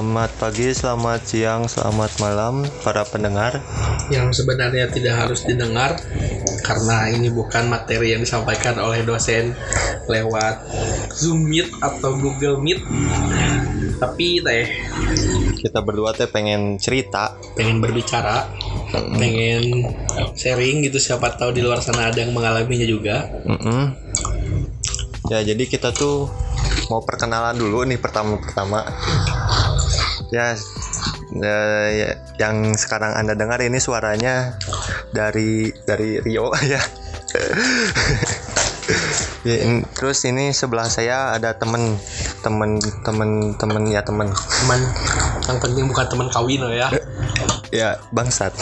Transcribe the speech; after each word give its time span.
Selamat 0.00 0.32
pagi, 0.40 0.72
selamat 0.72 1.20
siang, 1.28 1.62
selamat 1.68 2.24
malam 2.24 2.64
para 2.80 3.04
pendengar. 3.04 3.60
yang 4.08 4.32
sebenarnya 4.32 4.88
tidak 4.88 5.12
harus 5.12 5.44
didengar 5.44 6.00
karena 6.64 7.12
ini 7.12 7.28
bukan 7.28 7.68
materi 7.68 8.16
yang 8.16 8.24
disampaikan 8.24 8.80
oleh 8.80 9.04
dosen 9.04 9.52
lewat 10.08 10.64
Zoom 11.12 11.44
Meet 11.44 11.68
atau 11.84 12.16
Google 12.16 12.64
Meet. 12.64 12.80
Tapi 14.00 14.40
teh 14.40 14.72
Kita 15.68 15.84
berdua 15.84 16.16
teh 16.16 16.32
pengen 16.32 16.80
cerita. 16.80 17.36
pengen 17.52 17.84
berbicara, 17.84 18.48
pengen 19.20 19.84
sharing 20.32 20.80
gitu 20.80 20.96
siapa 20.96 21.36
tahu 21.36 21.52
di 21.52 21.60
luar 21.60 21.84
sana 21.84 22.08
ada 22.08 22.24
yang 22.24 22.32
mengalaminya 22.32 22.88
juga. 22.88 23.28
Mm-mm. 23.44 23.92
Ya, 25.28 25.44
jadi 25.44 25.68
kita 25.68 25.92
tuh 25.92 26.32
mau 26.88 27.04
perkenalan 27.04 27.60
dulu 27.60 27.84
nih 27.84 28.00
pertama-pertama. 28.00 28.80
Ya, 30.30 30.54
eh, 31.42 31.88
ya, 31.98 32.10
yang 32.38 32.70
sekarang 32.78 33.18
Anda 33.18 33.34
dengar 33.34 33.58
ini 33.58 33.82
suaranya 33.82 34.54
dari 35.10 35.74
dari 35.82 36.22
Rio 36.22 36.54
ya. 36.72 36.78
Ya, 39.40 39.56
in- 39.64 39.86
terus 39.96 40.22
ini 40.28 40.52
sebelah 40.52 40.86
saya 40.86 41.32
ada 41.34 41.56
temen 41.56 41.96
temen 42.44 42.76
temen 43.06 43.54
temen 43.56 43.82
ya 43.88 44.02
temen 44.04 44.28
Teman 44.30 44.80
yang 45.48 45.58
penting 45.58 45.84
bukan 45.88 46.06
teman 46.06 46.28
kawin 46.28 46.60
loh 46.60 46.74
ya. 46.74 46.90
ya 47.72 47.96
bangsat 48.12 48.52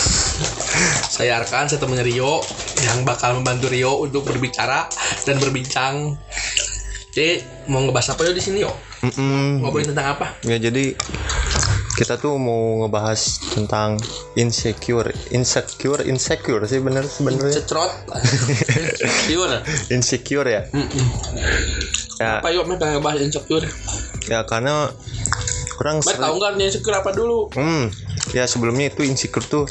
Saya 1.09 1.41
Arkan, 1.43 1.67
saya 1.67 1.81
temannya 1.83 2.07
Rio 2.07 2.41
yang 2.81 3.03
bakal 3.03 3.41
membantu 3.41 3.69
Rio 3.73 3.99
untuk 3.99 4.23
berbicara 4.25 4.87
dan 5.27 5.37
berbincang. 5.43 6.15
Jadi 7.11 7.43
mau 7.67 7.83
ngebahas 7.83 8.15
apa 8.15 8.21
yo 8.29 8.33
di 8.37 8.43
sini 8.45 8.63
yo? 8.63 8.71
Mm-mm. 9.03 9.63
Ngobrolin 9.65 9.91
tentang 9.91 10.15
apa? 10.15 10.39
Ya 10.47 10.59
jadi 10.63 10.95
kita 11.99 12.15
tuh 12.15 12.39
mau 12.39 12.87
ngebahas 12.87 13.19
tentang 13.51 13.99
insecure, 14.39 15.11
insecure, 15.35 16.07
insecure 16.07 16.63
sih 16.63 16.79
bener 16.79 17.03
sebenarnya 17.03 17.59
Cetrot. 17.59 17.91
Insecure. 19.03 19.57
insecure 19.99 20.47
ya. 20.49 20.63
Mm-mm. 20.71 21.07
Ya, 22.23 22.39
Apa 22.39 22.55
yuk, 22.55 22.71
pengen 22.71 23.03
ngebahas 23.03 23.19
insecure? 23.19 23.67
ya 24.29 24.45
karena 24.47 24.93
kurang 25.75 26.05
Mbak 26.05 26.21
tahu 26.21 26.35
nggak 26.39 26.53
insecure 26.61 26.97
apa 26.99 27.11
dulu? 27.11 27.51
Hmm, 27.59 27.91
ya 28.31 28.47
sebelumnya 28.47 28.95
itu 28.95 29.03
insecure 29.03 29.47
tuh 29.47 29.65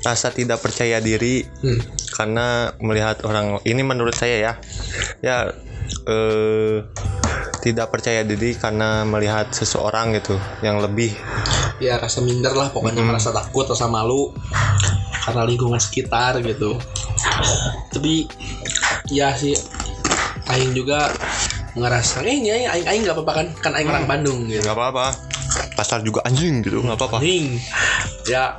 rasa 0.00 0.32
tidak 0.32 0.64
percaya 0.64 0.96
diri 1.00 1.44
Hmm. 1.60 1.80
karena 2.16 2.72
melihat 2.80 3.20
orang 3.28 3.60
ini 3.68 3.84
menurut 3.84 4.16
saya 4.16 4.36
ya, 4.40 4.52
ya 5.20 5.36
eh, 6.06 6.86
tidak 7.66 7.90
percaya 7.90 8.22
diri 8.22 8.54
karena 8.54 9.02
melihat 9.02 9.50
seseorang 9.50 10.14
gitu 10.14 10.38
yang 10.62 10.78
lebih 10.78 11.10
Ya 11.76 12.00
rasa 12.00 12.24
minder 12.24 12.56
lah, 12.56 12.72
pokoknya 12.72 13.04
merasa 13.04 13.30
takut, 13.36 13.68
rasa 13.68 13.84
malu 13.90 14.32
karena 15.26 15.42
lingkungan 15.44 15.80
sekitar 15.82 16.40
gitu. 16.40 16.80
Tapi 17.92 18.30
ya 19.12 19.34
sih, 19.36 19.52
Aing 20.48 20.72
juga 20.72 21.12
ngerasa, 21.76 22.24
eh 22.24 22.40
ini 22.40 22.48
Aing, 22.48 22.68
Aing, 22.72 22.86
Aing 22.88 23.02
nggak 23.04 23.16
apa-apa 23.18 23.32
kan? 23.36 23.46
Kan 23.60 23.72
Aing 23.76 23.88
orang 23.92 24.08
Bandung 24.08 24.48
gitu. 24.48 24.64
nggak 24.64 24.76
apa-apa 24.76 25.06
pasar 25.76 26.00
juga 26.00 26.24
anjing 26.24 26.64
gitu 26.64 26.80
nggak 26.80 26.96
apa-apa 26.96 27.20
Aing, 27.20 27.60
ya 28.28 28.56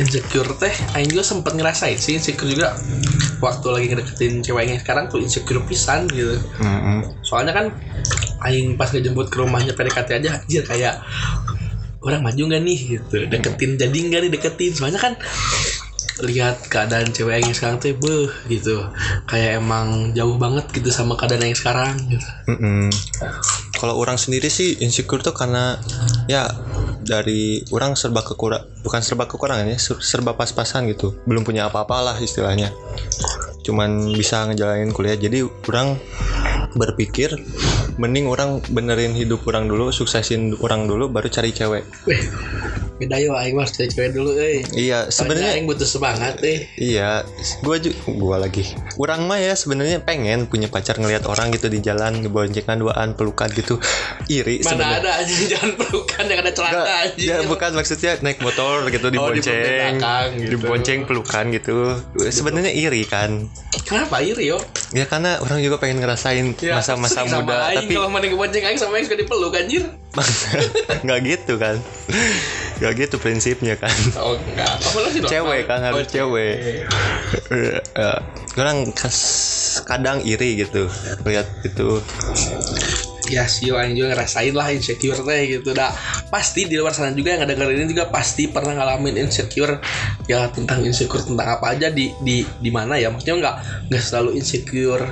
insecure 0.00 0.48
teh, 0.56 0.72
Aing 0.96 1.12
juga 1.12 1.24
sempet 1.24 1.52
ngerasain 1.56 1.96
sih 2.00 2.16
insecure 2.16 2.48
juga 2.48 2.76
waktu 3.40 3.66
lagi 3.68 3.86
ngedeketin 3.92 4.40
ceweknya 4.40 4.80
sekarang 4.80 5.12
tuh 5.12 5.20
insecure 5.20 5.60
pisan 5.68 6.08
gitu. 6.08 6.40
Mm-mm. 6.60 7.04
soalnya 7.20 7.52
kan 7.52 7.66
aing 8.44 8.76
pas 8.76 8.92
ngejemput 8.92 9.32
ke 9.32 9.40
rumahnya 9.40 9.72
PDKT 9.72 10.08
aja 10.20 10.28
anjir 10.40 10.62
kayak 10.64 11.00
orang 12.04 12.20
maju 12.20 12.42
nggak 12.44 12.62
nih? 12.62 12.78
Gitu. 13.00 13.16
Deketin 13.26 13.80
jadi 13.80 13.96
nggak 13.96 14.20
nih? 14.28 14.30
Deketin. 14.36 14.72
Soalnya 14.76 15.00
kan 15.00 15.16
lihat 16.22 16.70
keadaan 16.70 17.10
cewek 17.10 17.42
yang 17.42 17.50
sekarang 17.50 17.82
tuh 17.82 17.96
beh 17.98 18.30
gitu. 18.46 18.86
Kayak 19.26 19.58
emang 19.58 20.14
jauh 20.14 20.38
banget 20.38 20.70
gitu 20.70 20.92
sama 20.94 21.18
keadaan 21.18 21.50
yang 21.50 21.58
sekarang 21.58 21.98
gitu. 22.06 22.28
Mm-mm. 22.46 22.92
Kalau 23.74 23.98
orang 23.98 24.14
sendiri 24.14 24.46
sih 24.46 24.78
insecure 24.78 25.26
tuh 25.26 25.34
karena 25.34 25.74
ya 26.30 26.46
dari 27.02 27.66
orang 27.74 27.98
serba 27.98 28.22
kekurang 28.22 28.62
bukan 28.86 29.02
serba 29.02 29.26
kekurangan 29.26 29.66
ya 29.66 29.76
ser- 29.76 30.00
serba 30.00 30.38
pas-pasan 30.38 30.86
gitu. 30.86 31.18
Belum 31.26 31.42
punya 31.42 31.66
apa-apa 31.66 31.98
lah 32.00 32.16
istilahnya. 32.22 32.70
Cuman 33.66 34.14
bisa 34.14 34.46
ngejalanin 34.46 34.94
kuliah. 34.94 35.18
Jadi 35.18 35.42
orang 35.42 35.98
berpikir 36.78 37.34
mending 37.96 38.26
orang 38.26 38.58
benerin 38.66 39.14
hidup 39.14 39.46
orang 39.46 39.70
dulu 39.70 39.94
suksesin 39.94 40.54
orang 40.58 40.90
dulu 40.90 41.06
baru 41.10 41.30
cari 41.30 41.54
cewek 41.54 41.84
beda 42.94 43.18
yo 43.18 43.34
aing 43.34 43.52
mah 43.52 43.66
cewek 43.66 44.10
dulu 44.10 44.36
eh 44.36 44.62
iya 44.72 45.08
sebenarnya 45.08 45.50
aing 45.52 45.66
butuh 45.66 45.82
semangat 45.84 46.38
eh 46.40 46.70
Iya, 46.76 47.26
gua 47.60 47.74
juga 47.76 47.98
gua 48.08 48.36
lagi. 48.38 48.62
Orang 48.96 49.24
mah 49.24 49.36
ya 49.36 49.52
sebenarnya 49.52 49.98
pengen 49.98 50.46
punya 50.46 50.66
pacar 50.66 50.94
ngelihat 50.96 51.24
orang 51.24 51.50
gitu 51.50 51.66
di 51.66 51.78
jalan 51.78 52.22
boncengan 52.28 52.78
duaan 52.78 53.14
pelukan 53.14 53.50
gitu. 53.50 53.82
Iri 54.26 54.60
mana 54.60 54.70
sebenarnya. 54.70 54.98
ada 55.00 55.10
aja 55.18 55.34
jangan 55.52 55.70
pelukan 55.74 56.24
yang 56.24 56.38
ada 56.38 56.52
celaka 56.52 56.74
Enggak, 56.76 56.98
aja 57.04 57.24
ya 57.24 57.36
bukan 57.44 57.70
maksudnya 57.72 58.12
naik 58.20 58.38
motor 58.38 58.86
gitu 58.88 59.06
di 59.08 59.16
Oh, 59.16 59.26
di 59.26 59.40
bonceng, 59.40 59.58
belakang 59.58 60.28
gitu. 60.36 60.50
di 60.50 60.56
bonceng 60.56 60.98
pelukan 61.04 61.44
gitu. 61.50 61.76
Sebenarnya 62.24 62.70
iri 62.70 63.02
kan. 63.04 63.50
kenapa 63.84 64.22
iri 64.22 64.48
yo 64.48 64.58
Ya 64.90 65.04
karena 65.04 65.36
orang 65.40 65.58
juga 65.58 65.76
pengen 65.76 65.98
ngerasain 65.98 66.54
Ya, 66.56 66.78
masa-masa 66.78 67.26
sama 67.26 67.42
muda, 67.42 67.68
aing, 67.68 67.78
tapi 67.82 67.92
kalau 67.92 68.08
mana 68.08 68.24
ngebonceng 68.24 68.62
aing 68.62 68.78
sama 68.78 68.96
aing 68.96 69.04
suka 69.04 69.18
dipeluk 69.18 69.52
anjir 69.52 69.82
nggak 71.04 71.20
gitu 71.26 71.58
kan. 71.58 71.74
Nggak 72.74 72.92
gitu 72.98 73.16
prinsipnya 73.18 73.74
kan. 73.76 73.94
oh 74.18 74.34
enggak 74.34 74.66
apa 74.66 74.88
Cewek 75.24 75.62
kan 75.64 75.80
harus 75.80 76.04
Oh, 76.04 76.10
cewek. 76.10 76.54
Eh, 77.50 78.18
orang 78.54 78.90
kas- 78.90 79.82
kadang 79.82 80.22
iri 80.22 80.58
gitu. 80.58 80.90
Lihat 81.22 81.46
itu 81.62 82.02
ya 83.34 83.44
sih 83.50 83.74
aing 83.74 83.98
juga 83.98 84.14
ngerasain 84.14 84.54
lah 84.54 84.70
insecure 84.70 85.18
teh 85.18 85.40
gitu. 85.58 85.74
Dah 85.74 85.90
pasti 86.30 86.70
di 86.70 86.78
luar 86.78 86.94
sana 86.94 87.10
juga 87.10 87.34
yang 87.34 87.42
ada 87.44 87.52
dengerin 87.58 87.84
ini 87.84 87.90
juga 87.90 88.08
pasti 88.08 88.46
pernah 88.46 88.78
ngalamin 88.78 89.26
insecure. 89.26 89.82
Ya 90.30 90.46
tentang 90.48 90.86
insecure 90.86 91.26
tentang 91.26 91.58
apa 91.58 91.74
aja 91.74 91.90
di 91.90 92.14
di 92.22 92.46
di 92.46 92.70
mana 92.70 92.94
ya. 92.94 93.10
Maksudnya 93.10 93.36
nggak 93.42 93.56
nggak 93.90 94.02
selalu 94.02 94.38
insecure 94.38 95.04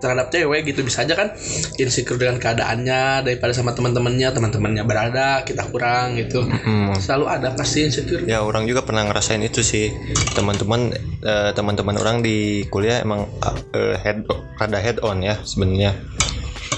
terhadap 0.00 0.32
cewek 0.32 0.72
gitu. 0.72 0.80
Bisa 0.82 1.04
aja 1.04 1.12
kan 1.12 1.36
insecure 1.76 2.16
dengan 2.16 2.40
keadaannya 2.40 3.28
daripada 3.28 3.52
sama 3.52 3.76
teman-temannya. 3.76 4.32
Teman-temannya 4.32 4.82
berada 4.88 5.44
kita 5.44 5.68
kurang 5.68 6.16
gitu. 6.16 6.42
Hmm, 6.42 6.96
selalu 6.96 7.24
ada 7.28 7.52
pasti 7.52 7.84
insecure. 7.86 8.24
Ya 8.24 8.40
orang 8.40 8.64
juga 8.64 8.82
pernah 8.82 9.04
ngerasain 9.04 9.44
itu 9.44 9.60
sih. 9.60 9.92
Teman-teman 10.32 10.96
eh, 11.22 11.50
teman-teman 11.52 11.96
orang 12.00 12.24
di 12.24 12.64
kuliah 12.72 13.04
emang 13.04 13.28
eh, 13.76 13.96
head 14.00 14.24
rada 14.56 14.78
head 14.80 14.98
on 15.04 15.20
ya 15.20 15.36
sebenarnya 15.44 16.15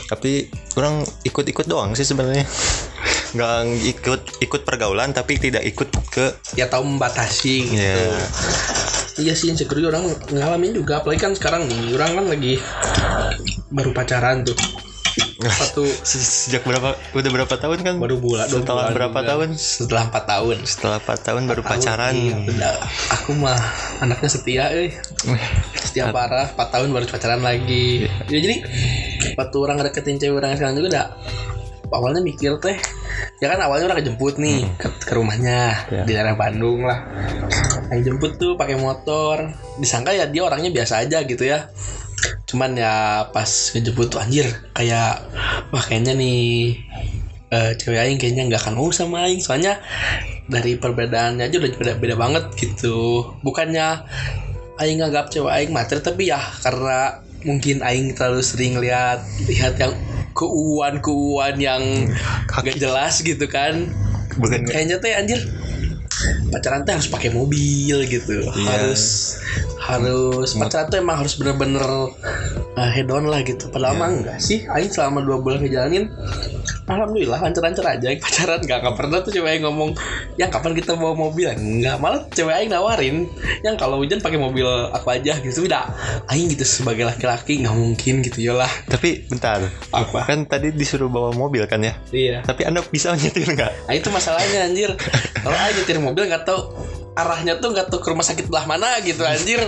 tapi 0.08 0.48
orang 0.74 1.04
ikut-ikut 1.22 1.68
doang 1.68 1.92
sih 1.92 2.08
sebenarnya. 2.08 2.48
Nggak 3.36 3.56
ikut 3.84 4.20
ikut 4.40 4.60
pergaulan 4.64 5.12
tapi 5.12 5.36
tidak 5.36 5.60
ikut 5.68 5.92
ke 6.08 6.32
ya 6.56 6.66
tahu 6.66 6.82
membatasi 6.88 7.54
gitu. 7.68 8.04
Ya 8.08 8.16
Iya 9.18 9.34
sih 9.34 9.50
insecure 9.50 9.82
orang 9.82 10.14
ngalamin 10.30 10.78
juga. 10.78 11.02
Apalagi 11.02 11.20
kan 11.26 11.34
sekarang 11.34 11.66
nih 11.66 11.92
orang 11.98 12.22
kan 12.22 12.26
lagi 12.30 12.54
baru 13.68 13.90
pacaran 13.90 14.46
tuh 14.46 14.54
satu. 15.62 15.86
Se- 16.02 16.18
sejak 16.50 16.62
berapa 16.62 16.98
udah 17.14 17.30
berapa 17.30 17.54
tahun 17.54 17.78
kan 17.80 17.94
baru 17.96 18.18
bulan 18.18 18.46
setelah 18.46 18.90
bulan 18.90 18.96
berapa 18.96 19.18
juga. 19.18 19.28
tahun? 19.30 19.48
Setelah 19.54 20.02
empat 20.10 20.24
tahun. 20.26 20.56
Setelah 20.62 20.96
4 20.98 21.26
tahun 21.26 21.42
baru 21.46 21.62
Tahun, 21.62 21.70
pacaran. 21.72 22.14
iya, 22.14 22.70
aku 23.08 23.30
mah 23.32 23.60
anaknya 24.00 24.28
setia 24.28 24.64
eh. 24.72 24.90
Setia 25.74 26.10
parah. 26.10 26.50
4 26.50 26.74
tahun 26.74 26.88
baru 26.90 27.06
pacaran 27.06 27.40
lagi. 27.40 28.10
Ya 28.26 28.38
jadi 28.38 28.56
waktu 29.34 29.56
orang 29.56 29.78
deketin 29.80 30.18
cewek 30.18 30.36
orang 30.36 30.54
sekarang 30.54 30.74
juga 30.74 30.88
udah 30.92 31.06
awalnya 31.88 32.20
mikir 32.20 32.58
teh. 32.58 32.74
Ya 33.38 33.46
kan 33.48 33.62
awalnya 33.62 33.86
orang 33.86 34.02
kejemput 34.02 34.34
nih 34.36 34.66
ke, 34.74 34.90
ke 34.98 35.12
rumahnya 35.14 35.86
Ya. 35.88 36.02
di 36.02 36.12
daerah 36.12 36.34
Bandung 36.34 36.82
lah. 36.82 37.06
Yang 37.94 38.10
jemput 38.10 38.34
tuh 38.36 38.58
pakai 38.58 38.74
motor. 38.74 39.54
Disangka 39.78 40.10
ya 40.10 40.26
dia 40.26 40.42
orangnya 40.42 40.74
biasa 40.74 41.06
aja 41.06 41.22
gitu 41.22 41.46
ya 41.46 41.70
cuman 42.48 42.72
ya 42.80 43.28
pas 43.28 43.48
ngejemput 43.76 44.08
tuh 44.08 44.24
anjir 44.24 44.48
kayak 44.72 45.20
wah 45.68 45.84
kayaknya 45.84 46.16
nih 46.16 46.80
eh, 47.52 47.72
cewek 47.76 48.00
aing 48.00 48.18
kayaknya 48.20 48.48
nggak 48.48 48.62
akan 48.64 48.74
mau 48.80 48.88
sama 48.92 49.28
aing. 49.28 49.40
Soalnya 49.40 49.80
dari 50.48 50.80
perbedaannya 50.80 51.44
aja 51.48 51.56
udah 51.60 51.70
beda, 51.76 51.92
beda 52.00 52.16
banget 52.16 52.44
gitu. 52.56 53.28
Bukannya 53.44 54.04
aing 54.80 55.00
nganggap 55.00 55.32
cewek 55.32 55.52
aing 55.52 55.72
materi 55.72 56.00
tapi 56.00 56.32
ya 56.32 56.40
karena 56.64 57.20
mungkin 57.44 57.84
aing 57.84 58.16
terlalu 58.18 58.42
sering 58.42 58.82
lihat 58.82 59.22
lihat 59.46 59.78
yang 59.78 59.94
keuuan 60.34 60.98
keuuan 60.98 61.56
yang 61.58 61.82
gak 62.48 62.76
jelas 62.78 63.20
gitu 63.20 63.44
kan. 63.48 63.92
Bukan. 64.38 64.70
Kayaknya 64.70 64.96
teh 65.02 65.12
anjir 65.18 65.40
pacaran 66.48 66.82
teh 66.82 66.92
harus 66.92 67.06
pakai 67.06 67.30
mobil 67.30 67.96
gitu 68.04 68.42
Iya. 68.48 68.66
harus 68.68 69.02
harus 69.78 70.50
pacaran 70.52 70.86
tuh 70.86 70.98
emang 70.98 71.16
harus 71.16 71.34
bener-bener 71.34 71.84
uh, 72.74 72.90
head 72.90 73.08
on 73.08 73.24
lah 73.24 73.40
gitu 73.40 73.68
padahal 73.68 73.94
Iya. 73.94 74.00
mah 74.00 74.08
enggak 74.12 74.38
sih 74.38 74.66
Aing 74.66 74.90
selama 74.90 75.22
dua 75.22 75.38
bulan 75.38 75.62
ngejalanin 75.62 76.10
alhamdulillah 76.88 77.38
lancar-lancar 77.38 77.84
aja 77.84 78.06
Aing 78.08 78.18
pacaran 78.18 78.60
nggak 78.64 78.78
nggak 78.80 78.96
pernah 78.96 79.18
tuh 79.20 79.30
cewek 79.30 79.50
Aing 79.52 79.64
ngomong 79.68 79.92
yang 80.40 80.48
kapan 80.48 80.72
kita 80.72 80.96
bawa 80.96 81.12
mobil 81.14 81.52
nggak 81.52 81.96
malah 82.00 82.24
cewek 82.32 82.54
Aing 82.56 82.72
nawarin 82.72 83.28
yang 83.60 83.76
kalau 83.76 84.00
hujan 84.00 84.18
pakai 84.24 84.40
mobil 84.40 84.64
aku 84.90 85.12
aja 85.12 85.36
gitu 85.38 85.68
tidak 85.68 85.92
Aing 86.32 86.48
gitu 86.48 86.64
sebagai 86.64 87.04
laki-laki 87.04 87.60
nggak 87.60 87.76
mungkin 87.76 88.24
gitu 88.24 88.40
yolah 88.42 88.70
Tapi 88.88 89.28
bentar. 89.28 89.60
Apa? 89.92 90.24
Kan 90.24 90.48
tadi 90.48 90.72
disuruh 90.72 91.12
bawa 91.12 91.30
mobil 91.36 91.62
kan 91.68 91.84
ya? 91.84 91.94
iya 92.10 92.40
Tapi 92.40 92.64
Anda 92.64 92.80
bisa 92.82 93.12
nyetir 93.14 93.44
nggak? 93.44 93.86
nah 93.88 93.94
itu 93.94 94.08
masalahnya 94.08 94.64
anjir 94.66 94.90
kalau 95.44 95.54
Aing 95.54 95.76
nyetir 95.76 95.98
mobil 96.00 96.24
nggak 96.24 96.48
tahu 96.48 96.60
arahnya 97.18 97.58
tuh 97.58 97.74
nggak 97.74 97.90
tahu 97.90 97.98
ke 97.98 98.08
rumah 98.14 98.22
sakit 98.22 98.46
belah 98.46 98.62
mana 98.62 99.02
gitu 99.02 99.26
anjir 99.26 99.58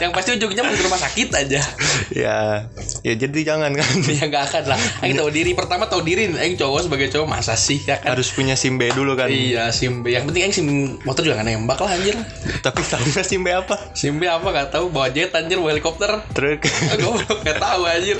yang 0.00 0.08
pasti 0.16 0.40
ujungnya 0.40 0.64
mau 0.64 0.72
ke 0.72 0.84
rumah 0.88 0.96
sakit 0.96 1.28
aja 1.36 1.60
ya, 2.08 2.64
ya 3.04 3.12
jadi 3.14 3.54
jangan 3.54 3.76
kan. 3.76 3.94
ya 4.16 4.24
nggak 4.26 4.44
akan 4.48 4.62
lah. 4.72 4.80
Aing 5.04 5.20
tahu 5.20 5.28
diri. 5.28 5.52
Pertama 5.52 5.84
tahu 5.84 6.00
diri 6.00 6.32
Aing 6.32 6.56
cowok 6.56 6.88
sebagai 6.88 7.12
cowok 7.12 7.28
masa 7.28 7.52
sih 7.52 7.84
ya 7.84 8.00
kan? 8.00 8.16
Harus 8.16 8.32
punya 8.32 8.56
SIM 8.56 8.80
B 8.80 8.88
dulu 8.90 9.12
kan. 9.12 9.28
Iya 9.28 9.68
SIM 9.70 10.00
B 10.00 10.16
Yang 10.16 10.32
penting 10.32 10.42
Aing 10.48 10.56
SIM 10.56 10.66
motor 11.04 11.20
juga 11.20 11.44
gak 11.44 11.52
nembak 11.52 11.76
lah 11.84 11.92
anjir. 11.92 12.16
Tapi 12.64 12.80
tahu 12.80 13.04
nggak 13.04 13.26
SIM 13.28 13.44
B 13.44 13.52
apa? 13.52 13.76
SIM 13.92 14.16
B 14.16 14.24
apa 14.24 14.48
gak 14.48 14.72
tahu. 14.72 14.88
Bawa 14.88 15.12
jet 15.12 15.36
anjir 15.36 15.60
Bawa 15.60 15.76
helikopter. 15.76 16.08
Truk. 16.32 16.64
Belum 16.96 17.20
gak 17.44 17.60
tahu 17.60 17.84
anjir. 17.84 18.16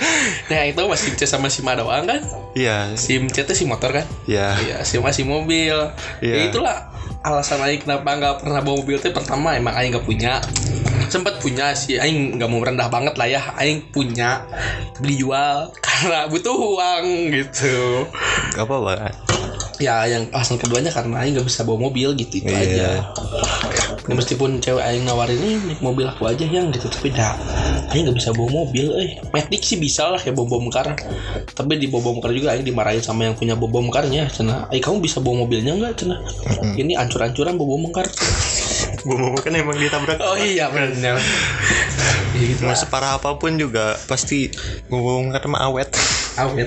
Nah 0.52 0.56
yang 0.68 0.76
tahu 0.76 0.86
masih 0.92 1.16
C 1.16 1.24
sama 1.24 1.48
SIM 1.48 1.64
A 1.64 1.80
doang 1.80 2.04
kan? 2.04 2.20
Iya, 2.52 2.92
SIM 2.94 3.32
C 3.32 3.42
itu 3.42 3.56
SIM 3.56 3.72
motor 3.72 3.88
kan? 3.88 4.04
Ya. 4.28 4.52
Iya 4.60 4.84
SIM 4.84 5.00
A 5.00 5.10
SIM 5.10 5.32
mobil. 5.32 5.72
Ya 6.20 6.44
Iya. 6.44 6.52
itulah 6.52 6.92
alasan 7.24 7.56
Aing 7.64 7.80
kenapa 7.80 8.20
gak 8.20 8.44
pernah 8.44 8.60
bawa 8.60 8.84
mobil 8.84 9.00
itu 9.00 9.08
Pertama 9.08 9.56
emang 9.56 9.72
Aing 9.72 9.96
gak 9.96 10.04
punya 10.04 10.44
sempet 11.14 11.38
punya 11.38 11.70
sih 11.72 11.94
Aing 11.94 12.34
gak 12.34 12.50
mau 12.50 12.58
merendah 12.58 12.90
banget 12.90 13.14
lah 13.14 13.28
ya. 13.30 13.40
Aing 13.54 13.86
punya 13.94 14.42
Tapi 14.98 15.14
dijual 15.14 15.70
Karena 15.86 16.26
butuh 16.26 16.50
uang 16.52 17.04
gitu. 17.30 18.02
Gak 18.50 18.66
apa-apa. 18.66 19.14
ya 19.74 20.06
yang 20.06 20.30
alasan 20.30 20.54
keduanya 20.54 20.86
karena 20.90 21.22
Aing 21.22 21.34
gak 21.34 21.46
bisa 21.46 21.62
bawa 21.62 21.86
mobil 21.86 22.14
gitu 22.14 22.42
itu 22.42 22.46
Iya. 22.46 22.62
aja. 22.62 22.88
Ya, 24.06 24.12
meskipun 24.12 24.62
cewek 24.62 24.78
Aing 24.82 25.02
nawarin 25.02 25.34
ini 25.34 25.56
naik 25.66 25.80
mobil 25.82 26.06
aku 26.06 26.30
aja 26.30 26.46
yang 26.46 26.70
gitu 26.70 26.86
tapi 26.86 27.10
dah. 27.10 27.34
Aing 27.90 28.06
gak 28.06 28.14
bisa 28.14 28.30
bawa 28.30 28.50
mobil 28.62 28.86
eh. 28.94 29.18
Matic 29.30 29.62
sih 29.62 29.74
bisa 29.74 30.06
lah 30.06 30.18
kayak 30.18 30.34
bawa 30.34 30.58
bongkar 30.58 30.94
tapi 31.54 31.78
di 31.78 31.90
bawa 31.90 32.10
bongkar 32.10 32.30
juga 32.30 32.54
Aing 32.54 32.62
dimarahin 32.62 33.02
sama 33.02 33.26
yang 33.26 33.34
punya 33.34 33.58
bawa 33.58 33.82
bongkarnya 33.82 34.30
cina. 34.30 34.70
Aing 34.70 34.82
kamu 34.82 35.02
bisa 35.02 35.18
bawa 35.18 35.42
mobilnya 35.42 35.74
nggak 35.74 35.94
cina? 35.98 36.22
Ini 36.74 36.94
ancur-ancuran 36.94 37.58
bawa 37.58 37.74
bongkar 37.74 38.06
Gue 39.04 39.16
mau 39.20 39.36
kan 39.36 39.52
emang 39.52 39.76
ditabrak. 39.76 40.16
oh 40.20 40.36
iya 40.40 40.72
benar 40.72 41.20
ya 42.34 42.44
gitu 42.50 42.66
separah 42.66 43.22
apa 43.22 43.38
pun 43.38 43.54
juga 43.54 43.94
pasti 44.10 44.50
ngomong 44.90 45.30
kata 45.30 45.46
mah 45.46 45.62
awet. 45.70 45.86
awet 46.34 46.66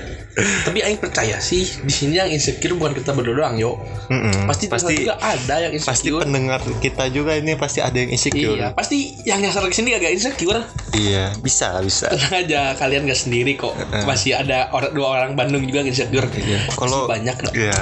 tapi 0.64 0.80
Aing 0.80 0.96
percaya 0.96 1.36
sih 1.44 1.60
di 1.84 1.92
sini 1.92 2.16
yang 2.16 2.32
insecure 2.32 2.72
bukan 2.72 2.96
kita 2.96 3.12
berdua 3.12 3.36
doang 3.44 3.54
yo 3.60 3.76
Mm-mm. 4.08 4.48
pasti, 4.48 4.64
pasti 4.64 5.04
juga 5.04 5.20
ada 5.20 5.60
yang 5.60 5.76
pasti 5.76 6.08
insecure 6.08 6.24
pendengar 6.24 6.60
kita 6.80 7.04
juga 7.12 7.36
ini 7.36 7.52
pasti 7.58 7.84
ada 7.84 7.96
yang 7.98 8.08
insecure. 8.08 8.56
Iya, 8.56 8.72
pasti 8.72 9.18
yang 9.28 9.44
nyasar 9.44 9.66
ke 9.68 9.74
sini 9.76 9.92
agak 9.92 10.14
insecure. 10.14 10.62
Iya, 10.96 11.36
bisa 11.42 11.74
lah 11.74 11.82
bisa. 11.84 12.08
Tenang 12.08 12.34
aja, 12.46 12.60
kalian 12.78 13.04
gak 13.04 13.20
sendiri 13.20 13.58
kok. 13.58 13.74
Masih 14.06 14.38
ada 14.38 14.72
orang 14.72 14.92
dua 14.94 15.06
orang 15.18 15.30
Bandung 15.36 15.66
juga 15.66 15.84
yang 15.84 15.90
insecure. 15.92 16.28
Iya. 16.32 16.70
Kalau 16.72 17.10
banyak. 17.10 17.36
Iya. 17.52 17.78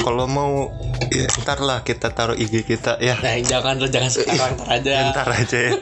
Kalau 0.00 0.24
mau 0.26 0.72
ya, 1.10 1.26
ntar 1.42 1.58
lah 1.60 1.82
kita 1.82 2.14
taruh 2.14 2.38
IG 2.38 2.64
kita 2.64 2.96
ya. 3.02 3.18
Nah, 3.18 3.34
jangan 3.42 3.76
jangan 3.90 4.10
sekarang 4.10 4.54
ntar 4.56 4.68
aja. 4.70 4.92
Ntar 5.10 5.28
aja 5.34 5.58
ya. 5.58 5.72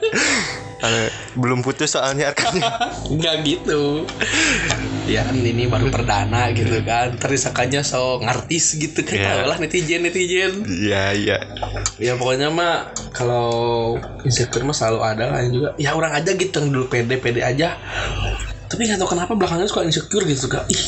Belum 1.35 1.63
putus 1.63 1.95
soalnya 1.95 2.35
rekannya. 2.35 2.67
Enggak 3.13 3.35
gitu. 3.47 4.07
Ya 5.09 5.25
kan 5.25 5.41
ini 5.41 5.67
baru 5.67 5.91
perdana 5.91 6.51
gitu 6.55 6.83
kan. 6.87 7.15
Terisakanya 7.19 7.83
so 7.83 8.23
ngartis 8.23 8.79
gitu 8.79 9.03
kan. 9.03 9.17
Iya. 9.19 9.27
Tahu 9.27 9.43
lah 9.51 9.59
netizen 9.59 10.01
netizen. 10.07 10.53
Iya, 10.67 11.05
iya. 11.15 11.39
Ya 11.99 12.15
pokoknya 12.15 12.51
mah 12.55 12.95
kalau 13.11 13.97
insecure 14.23 14.63
mah 14.63 14.77
selalu 14.77 15.01
ada 15.03 15.25
lah 15.35 15.39
yang 15.43 15.53
juga. 15.55 15.69
Ya 15.79 15.91
orang 15.95 16.15
aja 16.15 16.31
gitu 16.35 16.63
yang 16.63 16.71
dulu 16.71 16.87
pede 16.91 17.19
pede 17.19 17.43
aja. 17.43 17.75
Tapi 18.69 18.85
nggak 18.85 19.01
tahu 19.01 19.17
kenapa 19.17 19.33
belakangan 19.33 19.65
suka 19.65 19.83
insecure 19.89 20.29
gitu 20.29 20.47
kak. 20.47 20.69
Ih, 20.69 20.83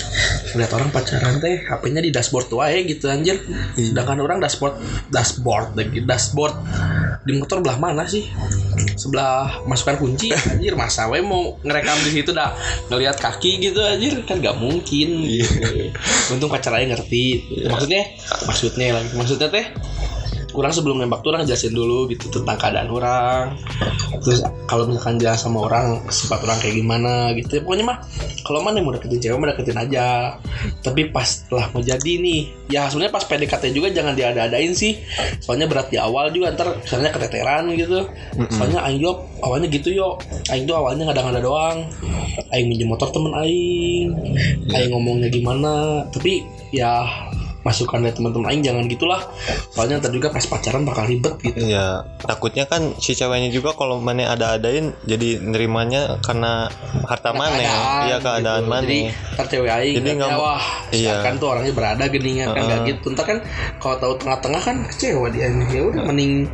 lihat 0.60 0.70
orang 0.76 0.92
pacaran 0.92 1.40
teh 1.40 1.64
HP-nya 1.64 2.04
di 2.04 2.12
dashboard 2.12 2.52
tuh 2.52 2.60
aja 2.60 2.76
gitu 2.76 3.08
anjir. 3.08 3.40
Sedangkan 3.74 4.20
orang 4.20 4.38
dashboard 4.38 4.76
dashboard 5.08 5.72
lagi 5.72 6.04
dashboard 6.04 6.54
di 7.24 7.40
motor 7.40 7.64
belah 7.64 7.80
mana 7.80 8.04
sih? 8.04 8.28
Sebelah 9.00 9.64
masukkan 9.64 9.96
kunci 9.96 10.28
anjir 10.52 10.76
masa 10.76 11.08
we 11.08 11.24
mau 11.24 11.56
ngerekam 11.64 11.96
di 12.04 12.20
situ 12.20 12.36
dah 12.36 12.52
ngelihat 12.92 13.16
kaki 13.16 13.60
gitu 13.64 13.80
anjir 13.80 14.20
kan 14.28 14.44
nggak 14.44 14.60
mungkin. 14.60 15.24
Untung 16.28 16.52
pacarnya 16.52 16.92
ngerti. 16.92 17.48
Maksudnya 17.64 18.02
maksudnya 18.44 18.86
lagi 19.00 19.12
maksudnya 19.16 19.48
teh 19.48 19.66
kurang 20.50 20.74
sebelum 20.74 20.98
nembak 20.98 21.22
tuh 21.22 21.32
orang 21.34 21.46
jelasin 21.46 21.72
dulu 21.72 22.10
gitu 22.10 22.28
tentang 22.30 22.58
keadaan 22.58 22.90
orang. 22.90 23.56
Terus 24.20 24.44
kalau 24.66 24.86
misalkan 24.90 25.16
jelas 25.16 25.40
sama 25.42 25.64
orang 25.66 26.04
sifat 26.10 26.42
orang 26.44 26.58
kayak 26.60 26.76
gimana 26.76 27.32
gitu. 27.38 27.58
Ya 27.58 27.62
pokoknya 27.64 27.84
mah 27.86 27.98
kalau 28.44 28.60
mana 28.60 28.82
mau 28.82 28.92
deketin 28.92 29.18
cewek 29.22 29.38
mah 29.38 29.48
deketin 29.54 29.78
aja. 29.78 30.36
Tapi 30.84 31.10
pas 31.14 31.26
setelah 31.26 31.70
mau 31.72 31.80
jadi 31.80 32.12
nih 32.20 32.50
ya 32.70 32.86
sebenarnya 32.90 33.14
pas 33.14 33.24
PDKT 33.26 33.64
juga 33.74 33.88
jangan 33.90 34.14
diada-adain 34.14 34.72
sih. 34.76 35.00
Soalnya 35.40 35.66
berat 35.70 35.88
di 35.88 35.98
awal 35.98 36.34
juga 36.34 36.52
ntar 36.54 36.76
misalnya 36.78 37.10
keteteran 37.14 37.70
gitu. 37.74 38.06
Soalnya 38.52 38.84
Aing 38.84 39.00
juga 39.00 39.24
awalnya 39.46 39.70
gitu 39.70 39.94
yo 39.94 40.20
Aing 40.52 40.66
tuh 40.66 40.76
awalnya 40.76 41.10
ngada-ngada 41.10 41.40
doang. 41.40 41.88
Aing 42.52 42.66
minjem 42.68 42.90
motor 42.90 43.08
temen 43.14 43.32
Aing. 43.32 44.12
Aing 44.74 44.90
ngomongnya 44.92 45.32
gimana. 45.32 46.04
Tapi 46.10 46.44
ya 46.70 47.06
masukan 47.60 48.00
dari 48.00 48.14
teman-teman 48.16 48.48
Aing 48.48 48.64
jangan 48.64 48.84
gitulah 48.88 49.20
soalnya 49.72 50.00
ntar 50.00 50.12
juga 50.16 50.32
pas 50.32 50.44
pacaran 50.44 50.82
bakal 50.88 51.04
ribet 51.08 51.34
gitu 51.44 51.60
Iya, 51.60 52.08
takutnya 52.24 52.64
kan 52.64 52.96
si 52.96 53.12
ceweknya 53.12 53.52
juga 53.52 53.76
kalau 53.76 54.00
mana 54.00 54.32
ada-adain 54.32 54.96
jadi 55.04 55.38
nerimanya 55.44 56.18
karena 56.24 56.72
harta 57.04 57.36
mana. 57.36 58.08
Iya, 58.08 58.16
keadaan 58.18 58.64
gitu. 58.64 58.72
mana. 58.72 58.84
jadi 58.88 58.98
ntar 59.36 59.46
cewek 59.46 59.70
Aing 59.70 59.94
Jadi 60.00 60.10
nggak 60.16 60.30
wah 60.40 60.64
iya. 60.90 61.20
kan 61.20 61.36
tuh 61.36 61.48
orangnya 61.52 61.72
berada 61.76 62.04
geningan 62.08 62.56
kan 62.56 62.62
nggak 62.64 62.80
gitu 62.88 63.06
ntar 63.12 63.24
kan 63.28 63.38
kalau 63.76 63.96
tahu 64.00 64.12
tengah-tengah 64.16 64.62
kan 64.62 64.76
kecewa 64.88 65.28
dia 65.28 65.52
ya 65.52 65.80
udah 65.84 66.02
mending 66.08 66.48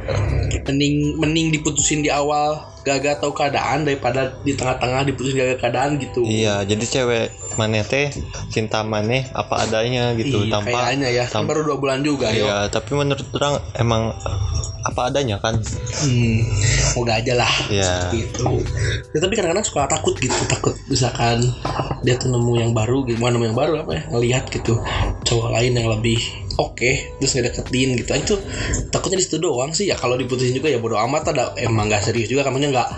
mending 0.67 0.95
mending 1.23 1.47
diputusin 1.55 2.03
di 2.03 2.11
awal 2.11 2.77
gak 2.87 3.19
tahu 3.19 3.35
keadaan 3.35 3.83
daripada 3.83 4.39
di 4.47 4.55
tengah-tengah 4.55 5.03
diputusin 5.11 5.35
gak 5.35 5.59
keadaan 5.59 5.99
gitu 5.99 6.23
Iya, 6.23 6.63
jadi 6.63 6.85
cewek 6.87 7.27
mana 7.57 7.81
teh 7.83 8.13
cinta 8.49 8.81
mana 8.81 9.25
apa 9.33 9.65
adanya 9.65 10.13
gitu 10.15 10.45
Iya, 10.45 10.53
tanpa 10.53 10.79
kayaknya 10.87 11.09
ya. 11.11 11.25
Kan 11.27 11.45
tam- 11.45 11.49
baru 11.49 11.65
dua 11.65 11.77
bulan 11.77 12.01
juga 12.01 12.29
ya 12.31 12.69
tapi 12.69 12.93
menurut 12.93 13.27
orang 13.35 13.55
emang 13.75 14.13
apa 14.83 15.11
adanya 15.11 15.43
kan. 15.43 15.59
hmm, 15.59 16.39
moga 16.95 17.19
aja 17.19 17.35
lah. 17.35 17.51
Iya. 17.67 18.07
seperti 18.07 18.19
itu 18.23 18.47
ya, 19.11 19.19
tapi 19.19 19.33
kadang-kadang 19.35 19.67
suka 19.67 19.91
takut 19.91 20.15
gitu 20.15 20.37
takut 20.47 20.79
misalkan 20.87 21.43
dia 22.01 22.15
tuh 22.15 22.31
nemu 22.31 22.53
yang 22.57 22.71
baru 22.71 23.03
gitu. 23.03 23.19
Nemu 23.19 23.45
yang 23.45 23.59
baru 23.59 23.83
apa 23.83 23.93
ya 23.93 24.03
ngelihat 24.13 24.47
gitu. 24.47 24.79
Cowok 25.27 25.49
lain 25.51 25.75
yang 25.75 25.91
lebih 25.91 26.21
oke 26.55 26.91
terus 27.19 27.33
ngedeketin 27.35 27.99
gitu. 27.99 28.11
Itu 28.15 28.35
takutnya 28.89 29.19
di 29.19 29.25
situ 29.27 29.43
doang 29.43 29.75
sih. 29.75 29.91
Ya 29.91 29.99
kalau 29.99 30.15
diputusin 30.15 30.55
juga 30.55 30.71
ya 30.71 30.79
bodo 30.79 30.95
amat 31.03 31.35
ada 31.35 31.51
emang 31.59 31.91
nggak 31.91 32.07
serius 32.07 32.31
juga 32.31 32.47
kamunya 32.47 32.71
nggak 32.71 32.89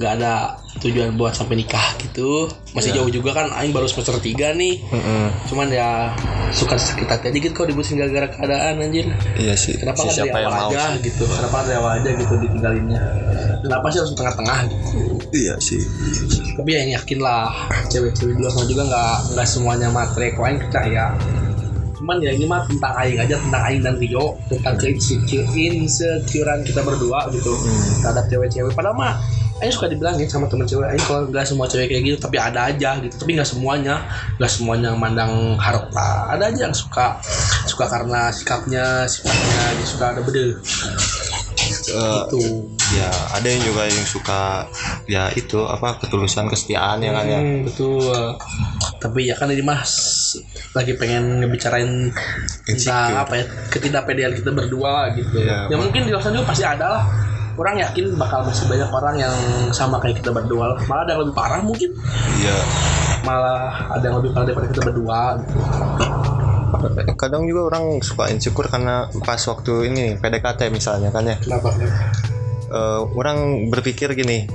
nggak 0.00 0.16
ada 0.16 0.56
tujuan 0.80 1.12
buat 1.12 1.36
sampai 1.36 1.60
nikah 1.60 1.92
gitu 2.00 2.48
masih 2.72 2.88
Iya. 2.90 3.04
jauh 3.04 3.10
juga 3.12 3.36
kan 3.36 3.52
Aing 3.52 3.68
baru 3.68 3.84
semester 3.84 4.16
3 4.16 4.32
nih 4.56 4.80
Mm-mm. 4.80 5.28
cuman 5.44 5.68
ya 5.68 6.16
suka 6.50 6.80
sakit 6.80 7.04
hati 7.04 7.28
aja 7.28 7.36
gitu 7.38 7.52
kalau 7.52 7.68
diputusin 7.68 8.00
gara-gara 8.00 8.24
keadaan 8.26 8.80
anjir 8.80 9.04
Iya 9.36 9.52
sih. 9.54 9.76
Kenapa 9.76 10.00
Si 10.00 10.08
dari 10.08 10.16
siapa 10.24 10.36
yang 10.40 10.48
awal 10.48 10.56
mau? 10.58 10.70
aja 10.72 10.84
gitu? 10.98 11.22
Kenapa 11.22 11.56
dari 11.62 11.76
awal 11.76 11.92
aja 12.00 12.10
gitu 12.10 12.32
ditinggalinnya? 12.34 13.00
Kenapa 13.60 13.86
sih 13.86 13.98
harus 14.00 14.12
tengah-tengah 14.14 14.58
gitu? 14.64 14.86
Iya 15.30 15.54
sih. 15.60 15.82
Tapi 16.56 16.70
yang 16.72 16.88
yakin 16.96 17.18
lah 17.20 17.44
cewek-cewek 17.86 18.34
di 18.34 18.40
luar 18.40 18.50
sana 18.50 18.66
juga 18.66 18.82
nggak 18.88 19.14
nggak 19.36 19.46
semuanya 19.46 19.88
matre 19.88 20.32
kok 20.32 20.42
aing 20.42 20.60
percaya. 20.60 21.12
Cuman 21.92 22.16
ya 22.18 22.32
ini 22.32 22.48
mah 22.48 22.64
tentang 22.64 22.92
aing 22.96 23.18
aja 23.20 23.36
tentang 23.36 23.62
aing 23.62 23.82
dan 23.82 23.94
Rio 23.94 24.40
tentang 24.48 24.74
keinsecure 24.74 25.44
insecurean 25.52 26.64
kita 26.64 26.80
berdua 26.80 27.28
gitu 27.28 27.52
terhadap 28.00 28.24
cewek-cewek. 28.26 28.72
Padahal 28.72 28.96
mah 28.96 29.14
Aing 29.60 29.70
suka 29.70 29.86
dibilangin 29.86 30.24
sama 30.24 30.44
temen 30.46 30.64
cewek 30.64 30.88
Aing 30.88 31.00
kalau 31.00 31.28
nggak 31.28 31.44
semua 31.44 31.64
cewek 31.64 31.86
kayak 31.86 32.02
gitu 32.02 32.16
tapi 32.18 32.36
ada 32.36 32.66
aja 32.66 32.96
gitu 32.98 33.14
tapi 33.14 33.36
nggak 33.36 33.44
semuanya 33.46 34.00
nggak 34.36 34.48
semuanya 34.50 34.90
mandang 34.94 35.32
harta 35.54 36.32
ada 36.32 36.48
aja 36.48 36.64
yang 36.64 36.72
suka 36.72 37.20
suka 37.64 37.84
karena 37.86 38.28
sikapnya 38.30 38.84
sifatnya 39.04 39.62
dia 39.74 39.86
suka 39.86 40.04
ada 40.08 40.20
bede 40.20 40.56
Eh, 41.90 42.14
gitu 42.22 42.70
ya 42.94 43.10
ada 43.30 43.46
yang 43.46 43.62
juga 43.62 43.82
yang 43.84 44.06
suka 44.06 44.62
ya 45.06 45.26
itu 45.30 45.58
apa 45.60 45.98
ketulusan 45.98 46.46
kesetiaan 46.46 46.98
ya 46.98 47.10
kan 47.12 47.24
ya. 47.26 47.38
Hmm, 47.38 47.66
betul. 47.66 48.14
Tapi 48.96 49.20
ya 49.26 49.34
kan 49.34 49.50
ini 49.50 49.58
mas 49.60 49.90
lagi 50.72 50.94
pengen 50.94 51.42
ngebicarain 51.42 52.10
tentang 52.64 53.10
apa 53.18 53.32
ya 53.34 53.44
ketidakpedean 53.68 54.32
kita 54.34 54.50
berdua 54.50 55.14
gitu. 55.14 55.42
Iya, 55.42 55.66
ya 55.66 55.74
mak- 55.74 55.90
mungkin 55.90 56.06
di 56.06 56.10
luar 56.10 56.22
sana 56.22 56.34
juga 56.36 56.48
pasti 56.48 56.64
ada 56.64 56.86
lah. 56.88 57.04
Orang 57.60 57.76
yakin 57.76 58.16
bakal 58.16 58.40
masih 58.48 58.64
banyak 58.72 58.88
orang 58.88 59.20
yang 59.20 59.36
sama 59.68 60.00
kayak 60.00 60.24
kita 60.24 60.32
berdua 60.32 60.72
lah. 60.72 60.78
Malah 60.88 61.04
ada 61.04 61.10
yang 61.12 61.20
lebih 61.28 61.36
parah 61.36 61.60
mungkin. 61.60 61.92
Iya. 62.40 62.56
Malah 63.20 63.92
ada 63.92 64.04
yang 64.08 64.16
lebih 64.24 64.32
parah 64.32 64.46
daripada 64.48 64.66
kita 64.72 64.80
berdua 64.88 65.20
gitu. 65.44 65.56
kadang 67.18 67.44
juga 67.44 67.76
orang 67.76 68.00
suka 68.00 68.32
insecure 68.32 68.70
karena 68.70 69.04
pas 69.26 69.42
waktu 69.44 69.92
ini 69.92 70.16
PDKT 70.16 70.72
misalnya 70.72 71.12
kan 71.12 71.28
ya 71.28 71.36
kenapa 71.36 71.74
Eh, 72.70 73.02
orang 73.12 73.66
berpikir 73.66 74.14
gini 74.14 74.46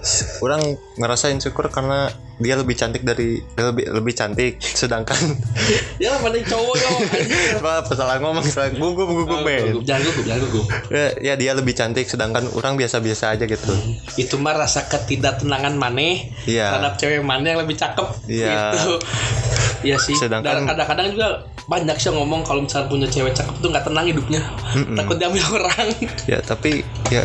s- 0.00 0.38
orang 0.38 0.62
ngerasa 0.94 1.26
insecure 1.28 1.66
karena 1.66 2.06
dia 2.36 2.54
lebih 2.54 2.74
cantik 2.74 3.02
dari 3.02 3.38
lebih 3.52 3.90
lebih 3.90 4.12
cantik 4.12 4.58
sedangkan 4.60 5.18
ya 5.98 6.14
mana 6.16 6.34
cowok 6.36 6.74
anjir. 7.10 7.58
apa 7.58 7.90
salah 7.90 8.18
ngomong 8.18 8.42
salah 8.44 8.70
gugup 8.70 9.06
gugup 9.08 9.42
men 9.42 9.82
jangan 9.82 10.02
gugup 10.04 10.24
jangan 10.24 10.40
gugup 10.44 10.66
ya, 10.88 11.04
ya 11.16 11.34
dia 11.34 11.52
lebih 11.52 11.74
cantik 11.74 12.06
sedangkan 12.06 12.46
orang 12.52 12.74
biasa-biasa 12.76 13.34
aja 13.34 13.46
gitu 13.46 13.74
itu 14.14 14.34
mah 14.36 14.54
rasa 14.56 14.82
ketidaktenangan 14.84 15.74
maneh 15.74 16.30
Iya. 16.44 16.70
terhadap 16.70 16.94
cewek 16.96 17.18
mana 17.20 17.46
yang 17.48 17.60
lebih 17.60 17.74
cakep 17.74 18.08
Iya. 18.26 18.50
gitu 18.72 18.94
Iya 19.84 19.98
sih 19.98 20.16
Sedangkan- 20.16 20.64
Dan 20.64 20.70
kadang-kadang 20.70 21.06
juga 21.12 21.28
banyak 21.64 21.96
sih 21.96 22.06
yang 22.06 22.18
ngomong 22.18 22.42
kalau 22.42 22.60
misalnya 22.60 22.86
punya 22.86 23.06
cewek 23.06 23.32
cakep 23.32 23.54
tuh 23.56 23.68
nggak 23.68 23.84
tenang 23.84 24.04
hidupnya. 24.06 24.40
Takut 24.94 25.16
diambil 25.16 25.44
orang. 25.56 25.86
Ya 26.24 26.38
tapi 26.38 26.80
ya 27.08 27.24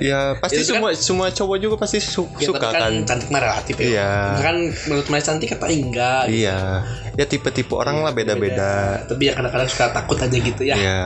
ya 0.00 0.18
pasti 0.36 0.58
Itu 0.58 0.74
kan- 0.74 0.74
semua 0.74 0.90
semua 0.94 1.26
cowok 1.28 1.56
juga 1.58 1.74
pasti 1.76 1.98
su- 1.98 2.30
Ya, 2.36 2.46
suka 2.48 2.58
tapi 2.60 2.72
kan, 2.72 2.82
kan. 2.82 2.92
cantik 3.04 3.28
mah 3.28 3.40
relatif 3.40 3.74
ya. 3.76 3.86
Iya. 3.88 4.12
kan 4.40 4.56
menurut 4.86 5.06
mana 5.08 5.22
cantik 5.22 5.48
kata 5.48 5.66
enggak 5.68 6.22
iya. 6.28 6.82
Ya 7.12 7.24
tipe-tipe 7.24 7.70
orang 7.72 7.98
lah 8.00 8.10
beda-beda. 8.10 9.02
tapi 9.04 9.26
ya 9.26 9.34
kadang-kadang 9.34 9.68
suka 9.68 9.86
takut 9.90 10.18
aja 10.18 10.36
gitu 10.36 10.62
ya. 10.64 10.74
Ya 10.74 11.02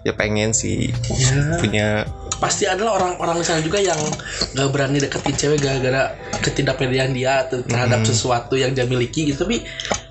ya 0.00 0.12
pengen 0.12 0.50
sih 0.50 0.90
Ya. 1.10 1.58
punya 1.58 1.88
pasti 2.40 2.64
adalah 2.64 2.96
orang-orang 2.96 3.36
di 3.38 3.44
sana 3.44 3.60
juga 3.60 3.76
yang 3.76 4.00
gak 4.50 4.68
berani 4.72 4.96
deketin 4.96 5.36
cewek 5.36 5.58
gara-gara 5.60 6.16
ketidakpedean 6.40 7.12
dia 7.12 7.44
ter- 7.44 7.62
terhadap 7.62 8.00
sesuatu 8.02 8.56
yang 8.56 8.72
dia 8.72 8.88
miliki 8.88 9.28
gitu. 9.28 9.44
Tapi 9.44 9.60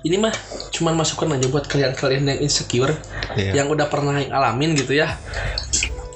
ini 0.00 0.16
mah 0.16 0.30
cuman 0.70 0.94
masukan 0.94 1.34
aja 1.34 1.50
buat 1.50 1.66
kalian-kalian 1.66 2.24
yang 2.24 2.40
insecure 2.40 2.94
Iya. 3.34 3.60
yang 3.60 3.66
udah 3.68 3.86
pernah 3.86 4.14
ngalamin 4.16 4.72
gitu 4.74 4.94
ya. 4.94 5.18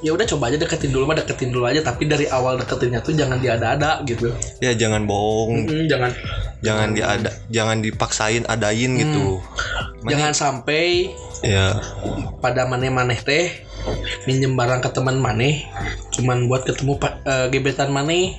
Ya 0.00 0.12
udah 0.12 0.28
coba 0.28 0.52
aja 0.52 0.60
deketin 0.60 0.92
dulu 0.92 1.08
mah 1.08 1.16
deketin 1.16 1.50
dulu 1.50 1.64
aja. 1.64 1.80
Tapi 1.80 2.06
dari 2.06 2.28
awal 2.28 2.56
deketinnya 2.56 3.00
tuh 3.00 3.12
jangan 3.12 3.40
diada-ada 3.40 4.04
gitu. 4.04 4.30
Ya 4.60 4.70
jangan 4.72 5.04
bohong. 5.04 5.66
Mm, 5.66 5.84
jangan. 5.88 6.10
Jangan 6.60 6.88
diada 6.92 7.30
jangan 7.50 7.82
dipaksain 7.82 8.44
adain 8.46 8.92
gitu. 8.94 9.40
Mana- 10.00 10.10
jangan 10.14 10.32
sampai 10.32 11.10
ya 11.40 11.76
pada 12.38 12.64
maneh-maneh 12.64 13.20
teh 13.20 13.64
minjem 14.24 14.56
barang 14.56 14.80
ke 14.80 14.90
teman 14.92 15.20
maneh 15.20 15.68
cuman 16.14 16.46
buat 16.46 16.62
ketemu 16.62 16.94
eh, 17.26 17.46
gebetan 17.50 17.90
maneh. 17.90 18.38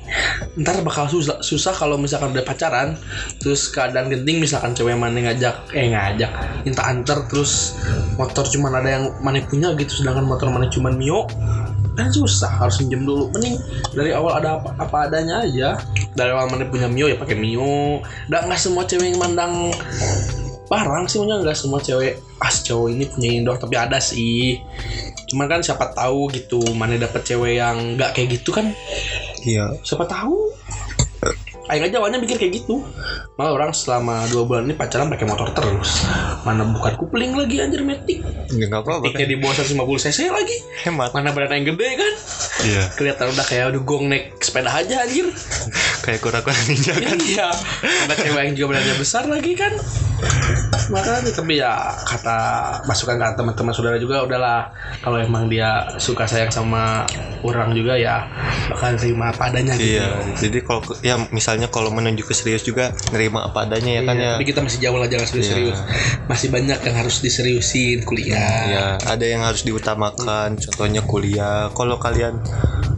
Ntar 0.55 0.79
bakal 0.81 1.11
susah, 1.11 1.43
susah 1.43 1.75
kalau 1.75 1.99
misalkan 1.99 2.31
udah 2.31 2.45
pacaran 2.47 2.95
terus 3.43 3.67
keadaan 3.67 4.07
genting 4.07 4.39
misalkan 4.39 4.71
cewek 4.71 4.95
maneh 4.95 5.27
ngajak 5.27 5.75
eh 5.75 5.91
ngajak 5.91 6.31
minta 6.63 6.87
antar 6.87 7.27
terus 7.27 7.75
motor 8.15 8.47
cuman 8.47 8.79
ada 8.79 8.89
yang 8.99 9.05
maneh 9.19 9.43
punya 9.43 9.75
gitu 9.75 10.03
sedangkan 10.03 10.23
motor 10.23 10.47
maneh 10.47 10.71
cuman 10.71 10.95
mio 10.95 11.27
kan 11.95 12.11
susah 12.11 12.51
harus 12.59 12.83
minjem 12.83 13.07
dulu. 13.07 13.31
Mending 13.31 13.55
dari 13.95 14.11
awal 14.11 14.43
ada 14.43 14.59
apa, 14.59 14.75
apa 14.75 14.97
adanya 15.07 15.47
aja. 15.47 15.79
Dari 16.11 16.27
awal 16.27 16.51
maneh 16.51 16.67
punya 16.67 16.91
mio 16.91 17.07
ya 17.07 17.15
pakai 17.15 17.39
mio. 17.39 18.03
Dan 18.27 18.51
nggak 18.51 18.59
semua 18.59 18.83
cewek 18.83 19.15
yang 19.15 19.19
mandang 19.19 19.71
barang 20.65 21.05
sih 21.05 21.21
maksudnya 21.21 21.45
nggak 21.45 21.57
semua 21.57 21.79
cewek 21.79 22.17
as 22.41 22.65
cowok 22.65 22.89
ini 22.89 23.05
punya 23.05 23.29
indoor 23.37 23.57
tapi 23.61 23.77
ada 23.77 24.01
sih 24.01 24.57
cuman 25.35 25.51
kan 25.51 25.59
siapa 25.59 25.91
tahu 25.91 26.31
gitu 26.31 26.63
mana 26.79 26.95
dapet 26.95 27.27
cewek 27.27 27.59
yang 27.59 27.99
nggak 27.99 28.15
kayak 28.15 28.39
gitu 28.39 28.55
kan. 28.55 28.71
Iya. 29.43 29.75
Siapa 29.83 30.07
tahu. 30.07 30.55
Aing 31.65 31.81
aja 31.81 31.99
awalnya 31.99 32.23
mikir 32.23 32.39
kayak 32.39 32.63
gitu. 32.63 32.79
Malah 33.35 33.51
orang 33.51 33.75
selama 33.75 34.23
dua 34.31 34.47
bulan 34.47 34.63
ini 34.63 34.79
pacaran 34.79 35.11
pakai 35.11 35.27
motor 35.27 35.51
terus. 35.51 36.07
Mana 36.47 36.63
bukan 36.63 36.95
kupling 36.95 37.35
lagi 37.35 37.59
anjir 37.59 37.83
metik. 37.83 38.23
Ya 38.55 38.69
nggak 38.71 38.85
apa-apa 38.85 39.11
Metiknya 39.11 39.27
di 39.33 39.37
bawah 39.43 39.59
150 39.59 40.05
cc 40.07 40.19
lagi. 40.31 40.57
Hemat. 40.87 41.11
Mana 41.11 41.35
badan 41.35 41.59
yang 41.59 41.75
gede 41.75 41.89
kan. 41.99 42.13
Iya. 42.63 42.83
Kelihatan 42.95 43.27
udah 43.35 43.45
kayak 43.49 43.75
dugong 43.75 44.07
naik 44.07 44.39
sepeda 44.39 44.71
aja 44.71 45.03
anjir 45.03 45.27
kayak 46.05 46.21
kura-kura 46.21 46.53
ninja 46.69 46.93
kan. 46.93 47.17
Iya. 47.17 47.49
Ada 48.05 48.13
cewek 48.21 48.41
yang 48.45 48.55
juga 48.55 48.67
badannya 48.77 48.95
besar 49.01 49.25
lagi 49.25 49.57
kan. 49.57 49.73
Makanya 50.93 51.33
tapi 51.33 51.57
ya 51.57 51.73
kata 52.05 52.37
masukan 52.85 53.17
kata 53.17 53.33
teman-teman 53.41 53.73
saudara 53.73 53.97
juga 53.97 54.21
udahlah. 54.21 54.69
Kalau 55.01 55.17
emang 55.17 55.49
dia 55.49 55.89
suka 55.97 56.29
sayang 56.29 56.53
sama 56.53 57.09
orang 57.41 57.73
juga 57.73 57.97
ya 57.97 58.29
bakal 58.69 58.93
terima 58.97 59.33
apa 59.33 59.49
adanya 59.49 59.73
gitu. 59.77 59.97
iya. 59.97 60.07
Jadi 60.37 60.61
kalau 60.61 60.81
ya 61.01 61.17
misalnya 61.33 61.67
kalau 61.73 61.89
menuju 61.89 62.21
ke 62.21 62.33
serius 62.37 62.61
juga 62.61 62.93
nerima 63.09 63.49
apa 63.49 63.65
adanya 63.65 63.97
ya 63.97 64.03
kan 64.05 64.15
Iya, 64.15 64.25
ya. 64.25 64.33
Tapi 64.37 64.45
kita 64.45 64.61
masih 64.61 64.79
jauh 64.85 64.97
lah 65.01 65.09
jangan 65.09 65.25
serius-serius. 65.25 65.79
Masih 66.29 66.47
banyak 66.53 66.79
yang 66.85 66.95
harus 66.95 67.15
diseriusin 67.25 68.05
kuliah. 68.05 68.53
ya 68.69 68.85
ada 69.01 69.25
yang 69.25 69.41
harus 69.41 69.65
diutamakan. 69.65 70.61
Contohnya 70.61 71.01
kuliah. 71.01 71.73
Kalau 71.73 71.97
kalian 71.97 72.37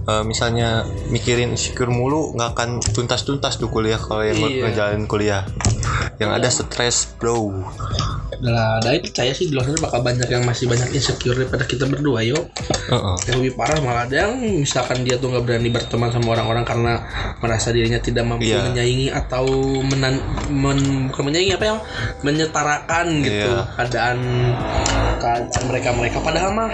eh, 0.08 0.24
misalnya 0.24 0.82
mikirin 1.08 1.52
insecure 1.52 1.92
mulu 1.92 2.32
nggak 2.34 2.50
akan 2.54 2.70
tuntas-tuntas 2.82 3.56
tuh 3.56 3.68
kuliah 3.68 4.00
kalau 4.00 4.24
yang 4.24 4.40
Iya. 4.40 4.64
ngejalanin 4.66 5.06
kuliah 5.06 5.44
yang 6.18 6.32
ada 6.32 6.48
stres 6.48 7.14
bro 7.16 7.52
ada 8.38 8.94
itu 8.94 9.10
percaya 9.10 9.34
sih 9.34 9.50
di 9.50 9.54
luar 9.54 9.66
sana 9.66 9.82
bakal 9.82 10.06
banyak 10.06 10.30
yang 10.30 10.46
masih 10.46 10.70
banyak 10.70 10.94
insecure 10.94 11.34
daripada 11.34 11.66
kita 11.66 11.90
berdua 11.90 12.22
yuk. 12.22 12.46
Heeh. 12.86 13.16
Yang 13.26 13.38
lebih 13.42 13.54
parah 13.58 13.82
malah 13.82 14.06
ada 14.06 14.30
yang 14.30 14.38
misalkan 14.62 15.02
dia 15.02 15.18
tuh 15.18 15.34
nggak 15.34 15.42
berani 15.42 15.74
berteman 15.74 16.14
sama 16.14 16.38
orang-orang 16.38 16.62
karena 16.62 17.02
merasa 17.42 17.74
dirinya 17.74 17.98
tidak 17.98 18.30
mampu 18.30 18.46
Iya. 18.46 18.62
menyaingi 18.64 19.10
atau 19.10 19.46
menan, 19.82 20.22
men, 20.54 20.78
bukan 21.10 21.24
menyaingi 21.26 21.58
apa 21.58 21.66
yang 21.66 21.80
menyetarakan 22.22 23.06
gitu 23.26 23.52
keadaan 23.74 24.18
keadaan 25.18 25.64
mereka 25.66 25.90
mereka 25.92 26.18
padahal 26.22 26.52
mah 26.54 26.70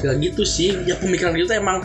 ya 0.00 0.16
gitu 0.16 0.40
sih 0.42 0.72
ya 0.88 0.96
pemikiran 0.96 1.36
gitu 1.36 1.52
emang 1.52 1.84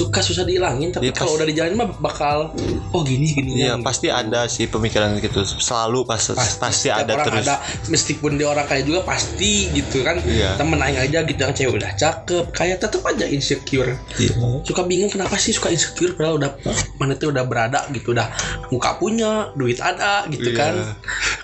suka 0.00 0.20
susah 0.20 0.42
dihilangin 0.42 0.88
tapi 0.88 1.08
Iya, 1.08 1.12
kalau 1.12 1.36
udah 1.36 1.44
dijalanin 1.44 1.76
mah 1.76 1.92
bakal 2.00 2.56
oh 2.90 3.02
gini 3.04 3.26
gini 3.30 3.50
Iya 3.60 3.76
pasti 3.80 4.08
ada 4.08 4.48
sih 4.48 4.64
pemikiran 4.64 5.12
gitu. 5.18 5.44
Selalu 5.44 6.08
pas 6.08 6.16
pasti, 6.16 6.88
setiap 6.88 7.04
ada 7.04 7.12
orang 7.14 7.26
terus. 7.28 7.44
ada. 7.44 7.56
Meskipun 7.86 8.34
dia 8.34 8.48
orang 8.48 8.64
kaya 8.64 8.80
juga 8.80 9.04
pasti 9.04 9.68
gitu 9.70 10.00
kan. 10.00 10.16
Iya. 10.24 10.56
temen 10.56 10.78
aing 10.78 10.96
aja 10.96 11.18
gitu 11.22 11.36
yang 11.36 11.52
cewek 11.52 11.74
udah 11.76 11.92
cakep 11.92 12.44
kayak 12.50 12.80
tetep 12.80 13.02
aja 13.04 13.24
insecure. 13.26 13.92
Iya. 14.16 14.64
suka 14.64 14.82
bingung 14.84 15.08
kenapa 15.08 15.36
sih 15.36 15.52
suka 15.52 15.68
insecure 15.68 16.14
padahal 16.14 16.38
udah 16.38 16.50
mana 16.96 17.12
tuh 17.14 17.28
udah 17.28 17.44
berada 17.44 17.84
gitu 17.90 18.12
udah 18.12 18.30
muka 18.70 18.96
punya 18.96 19.52
duit 19.52 19.76
ada 19.78 20.24
gitu 20.26 20.50
Iya. 20.50 20.56
kan. 20.56 20.74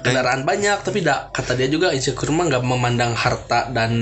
Kendaraan 0.01 0.43
banyak 0.43 0.79
tapi 0.81 1.03
dah 1.03 1.29
kata 1.29 1.53
dia 1.55 1.67
juga 1.67 1.91
insecure 1.91 2.31
mah 2.31 2.47
nggak 2.47 2.63
memandang 2.63 3.13
harta 3.13 3.69
dan 3.69 3.99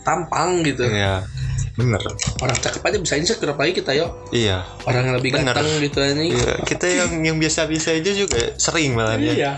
tampang 0.00 0.64
gitu. 0.64 0.82
Iya 0.82 1.22
bener 1.72 2.02
orang 2.44 2.56
cakep 2.60 2.82
aja 2.84 2.98
bisa 3.00 3.14
insecure 3.16 3.56
apalagi 3.56 3.80
kita 3.80 3.96
yo 3.96 4.12
iya 4.28 4.60
orang 4.84 5.08
yang 5.08 5.16
lebih 5.16 5.32
Bener. 5.32 5.56
ganteng 5.56 5.80
gitu 5.80 5.98
ini 6.04 6.32
Iya, 6.32 6.54
kita 6.64 6.86
yang 6.88 7.12
yang 7.22 7.36
biasa-biasa 7.36 7.96
aja 7.96 8.10
juga 8.16 8.40
sering 8.56 8.96
malah 8.96 9.20
ya. 9.20 9.32
Iya. 9.32 9.52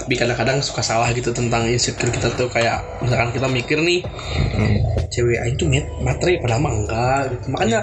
Tapi 0.00 0.14
kadang-kadang 0.16 0.58
suka 0.64 0.80
salah 0.80 1.08
gitu 1.12 1.30
tentang 1.30 1.68
insecure 1.68 2.10
kita 2.10 2.32
tuh 2.34 2.48
kayak 2.48 2.80
misalkan 3.04 3.30
kita 3.36 3.46
mikir 3.46 3.78
nih 3.78 4.00
cewek 5.12 5.38
aing 5.44 5.56
tuh 5.60 5.68
mat 5.68 5.86
materi 6.00 6.40
padahal 6.40 6.60
mah 6.64 6.72
enggak 6.72 7.20
gitu. 7.36 7.46
Makanya 7.52 7.80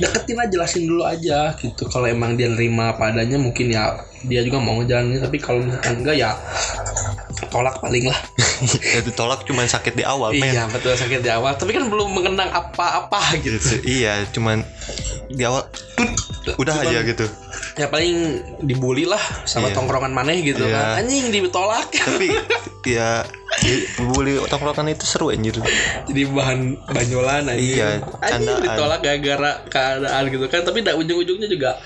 deketin 0.00 0.38
aja 0.38 0.50
jelasin 0.54 0.82
dulu 0.86 1.02
aja 1.02 1.52
gitu. 1.58 1.82
Kalau 1.90 2.06
emang 2.06 2.38
dia 2.38 2.48
nerima 2.48 2.94
apa 2.94 3.12
adanya 3.12 3.36
mungkin 3.36 3.74
ya 3.74 3.94
dia 4.26 4.40
juga 4.42 4.58
mau 4.62 4.80
ngejalanin 4.80 5.20
tapi 5.22 5.36
kalau 5.38 5.62
misalkan 5.62 6.02
enggak 6.02 6.16
ya 6.16 6.30
tolak 7.56 7.80
paling 7.80 8.04
lah. 8.04 8.20
Ya, 8.86 9.00
ditolak 9.00 9.44
cuma 9.44 9.64
sakit 9.64 9.92
di 9.92 10.00
awal 10.00 10.32
men. 10.32 10.48
iya 10.48 10.64
betul 10.64 10.92
sakit 10.92 11.20
di 11.20 11.28
awal 11.28 11.56
tapi 11.56 11.72
kan 11.72 11.88
belum 11.88 12.08
mengenang 12.08 12.48
apa-apa 12.48 13.36
gitu. 13.38 13.80
Iya 13.82 14.24
cuman 14.30 14.64
di 15.28 15.44
awal 15.44 15.64
tut, 15.92 16.08
udah 16.56 16.72
Cuman- 16.74 16.88
aja 16.88 17.00
gitu 17.02 17.26
Ya 17.76 17.92
paling 17.92 18.40
dibully 18.62 19.04
lah 19.04 19.20
sama 19.44 19.68
Iya. 19.68 19.76
tongkrongan 19.76 20.08
maneh 20.08 20.40
gitu 20.40 20.64
Iya. 20.64 20.72
kan. 20.96 21.04
Anjing 21.04 21.28
ditolak. 21.28 21.88
tapi 21.92 22.32
ya 22.96 23.20
bully 23.98 24.40
tongkrongan 24.48 24.88
itu 24.88 25.04
seru 25.04 25.28
anjir 25.28 25.56
jadi 26.06 26.22
bahan 26.28 26.80
banyolan 26.86 27.52
aja. 27.52 27.60
Iya, 27.60 27.88
Anjing 28.24 28.56
ditolak 28.64 29.00
gara-gara 29.04 29.52
keadaan 29.68 30.22
gitu 30.28 30.46
kan, 30.48 30.64
tapi 30.64 30.80
ujung-ujungnya 30.80 31.48
juga 31.50 31.76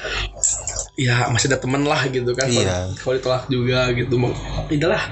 ya 0.94 1.28
masih 1.28 1.46
ada 1.46 1.58
temen 1.58 1.82
lah 1.82 2.02
gitu 2.06 2.32
kan. 2.32 2.46
Kalau- 2.46 2.60
Iya. 2.60 2.78
Kalau 2.96 3.14
ditolak 3.14 3.44
juga 3.46 3.80
gitu 3.90 4.14
mau 4.14 4.32
udahlah 4.66 5.04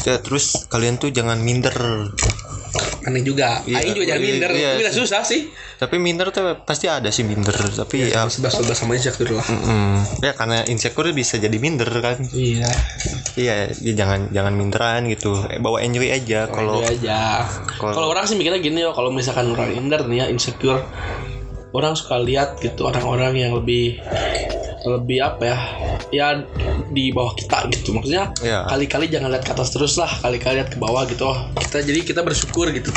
ya 0.00 0.16
terus 0.18 0.64
kalian 0.66 0.96
tuh 0.96 1.10
jangan 1.10 1.36
minder 1.36 1.74
aneh 3.00 3.20
juga. 3.20 3.60
Iya, 3.62 3.76
Aing 3.78 3.92
juga 3.94 4.06
jangan 4.06 4.20
iya, 4.20 4.28
minder, 4.30 4.50
iya. 4.52 4.70
tapi 4.76 4.92
susah 4.94 5.22
sih. 5.22 5.48
tapi 5.78 5.96
minder 5.96 6.28
tuh 6.28 6.42
pasti 6.60 6.84
ada 6.84 7.08
sih 7.08 7.22
minder 7.22 7.54
tapi 7.54 8.04
ya 8.06 8.26
Sebab-sebab 8.26 8.74
sama 8.74 8.92
insecure 8.94 9.30
lah. 9.30 9.44
mm, 9.44 10.20
ya 10.20 10.32
karena 10.34 10.66
insecure 10.66 11.08
bisa 11.10 11.36
jadi 11.36 11.54
minder 11.54 11.88
kan 11.98 12.20
Iya. 12.28 12.68
iya 13.34 13.54
ya 13.72 13.92
jangan 13.94 14.28
jangan 14.28 14.52
minderan 14.52 15.06
gitu 15.06 15.38
eh, 15.46 15.56
bawa 15.56 15.80
enjoy 15.80 16.04
aja 16.06 16.44
kalau 16.46 16.82
aja. 16.82 17.48
kalau- 17.78 18.08
orang 18.08 18.24
sih 18.24 18.34
mikirnya 18.34 18.58
gini 18.58 18.82
yo, 18.82 18.90
kalau 18.90 19.08
misalkan 19.08 19.48
orang 19.48 19.72
minder 19.72 20.04
nih 20.04 20.18
ya 20.18 20.26
insecure, 20.26 20.84
orang 21.70 21.94
suka 21.94 22.18
lihat 22.18 22.58
gitu 22.58 22.84
orang-orang 22.84 23.38
yang 23.38 23.52
lebih 23.54 24.00
lebih 24.84 25.18
apa 25.18 25.42
ya? 25.44 25.58
Ya 26.08 26.26
di 26.88 27.10
bawah 27.10 27.34
kita 27.34 27.66
gitu. 27.68 27.92
Maksudnya 27.92 28.30
Ya. 28.40 28.64
kali-kali 28.64 29.08
jangan 29.08 29.28
lihat 29.28 29.44
ke 29.44 29.52
atas 29.52 29.70
terus 29.70 29.96
lah. 29.96 30.08
Kali-kali 30.08 30.62
lihat 30.62 30.70
ke 30.70 30.78
bawah 30.78 31.02
gitu. 31.04 31.24
Oh 31.24 31.36
kita 31.58 31.82
jadi 31.82 32.00
kita 32.02 32.20
bersyukur 32.22 32.70
gitu 32.70 32.94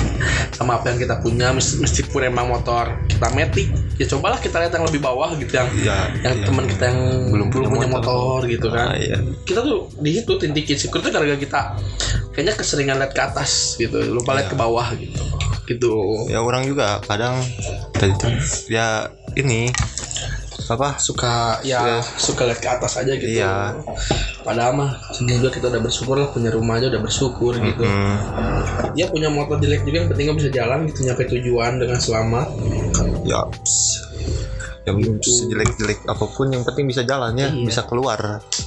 sama 0.51 0.77
apa 0.77 0.91
yang 0.91 0.99
kita 0.99 1.19
punya. 1.19 1.49
Mes- 1.51 1.77
meskipun 1.77 2.21
emang 2.23 2.47
motor 2.47 3.01
kita 3.07 3.27
metik 3.31 3.67
ya 3.97 4.05
cobalah 4.07 4.37
kita 4.37 4.57
lihat 4.57 4.73
yang 4.73 4.85
lebih 4.85 5.01
bawah 5.01 5.33
gitu. 5.35 5.51
Yang 5.51 5.69
Ya, 5.81 5.97
yang 6.21 6.35
ya. 6.39 6.45
teman 6.45 6.65
kita 6.65 6.83
yang 6.87 6.99
belum 7.29 7.47
Belum 7.49 7.67
punya 7.67 7.69
punya 7.83 7.87
motor, 7.89 8.39
gitu 8.45 8.67
Ah, 8.69 8.91
kan 8.91 8.95
iya. 8.95 9.17
kita 9.43 9.59
tuh 9.61 9.89
di 9.97 10.11
situ 10.13 10.31
titik 10.37 10.65
insecure 10.67 11.01
tuh 11.01 11.11
gara-gara 11.11 11.35
kita 11.35 11.61
kayaknya 12.31 12.53
keseringan 12.55 12.97
lihat 13.01 13.11
ke 13.11 13.21
atas 13.21 13.75
gitu. 13.75 13.97
Lupa 14.07 14.37
lihat 14.37 14.47
Iya. 14.47 14.53
ke 14.53 14.57
bawah 14.57 14.87
gitu. 14.95 15.23
Gitu. 15.67 15.93
Ya 16.27 16.39
orang 16.39 16.63
juga 16.63 16.99
kadang 17.01 17.37
tadi 17.91 18.11
tuh, 18.15 18.31
ya 18.67 19.07
ini 19.35 19.71
apa? 20.75 20.97
Suka 20.97 21.59
ya 21.65 21.99
suka 21.99 22.47
lihat 22.47 22.59
ke 22.59 22.69
atas 22.69 22.97
aja 22.99 23.13
gitu. 23.15 23.41
Iya. 23.41 23.77
padahal 24.41 24.73
mah 24.73 24.91
juga 25.21 25.53
kita 25.53 25.69
udah 25.69 25.81
bersyukur 25.85 26.17
lah 26.17 26.33
punya 26.33 26.49
rumah 26.49 26.81
aja 26.81 26.89
udah 26.89 27.01
bersyukur 27.01 27.53
gitu. 27.61 27.85
Hmm, 27.85 28.17
dia 28.97 29.05
punya 29.07 29.29
motor 29.29 29.61
jelek 29.61 29.85
juga 29.85 30.01
yang 30.01 30.09
penting 30.09 30.33
bisa 30.33 30.49
jalan 30.49 30.89
gitu 30.89 31.05
nyampe 31.05 31.23
tujuan 31.29 31.77
dengan 31.77 31.99
selamat. 32.01 32.47
Ya 33.21 33.41
ps. 34.81 34.83
ya 34.83 34.91
belum 34.91 35.15
sejelek-jelek 35.19 35.99
apa 36.05 36.25
pun 36.27 36.47
yang 36.47 36.63
penting 36.63 36.85
bisa 36.85 37.01
jalan 37.01 37.33
ya 37.33 37.47
Iya. 37.47 37.63
bisa 37.63 37.81
keluar. 37.83 38.17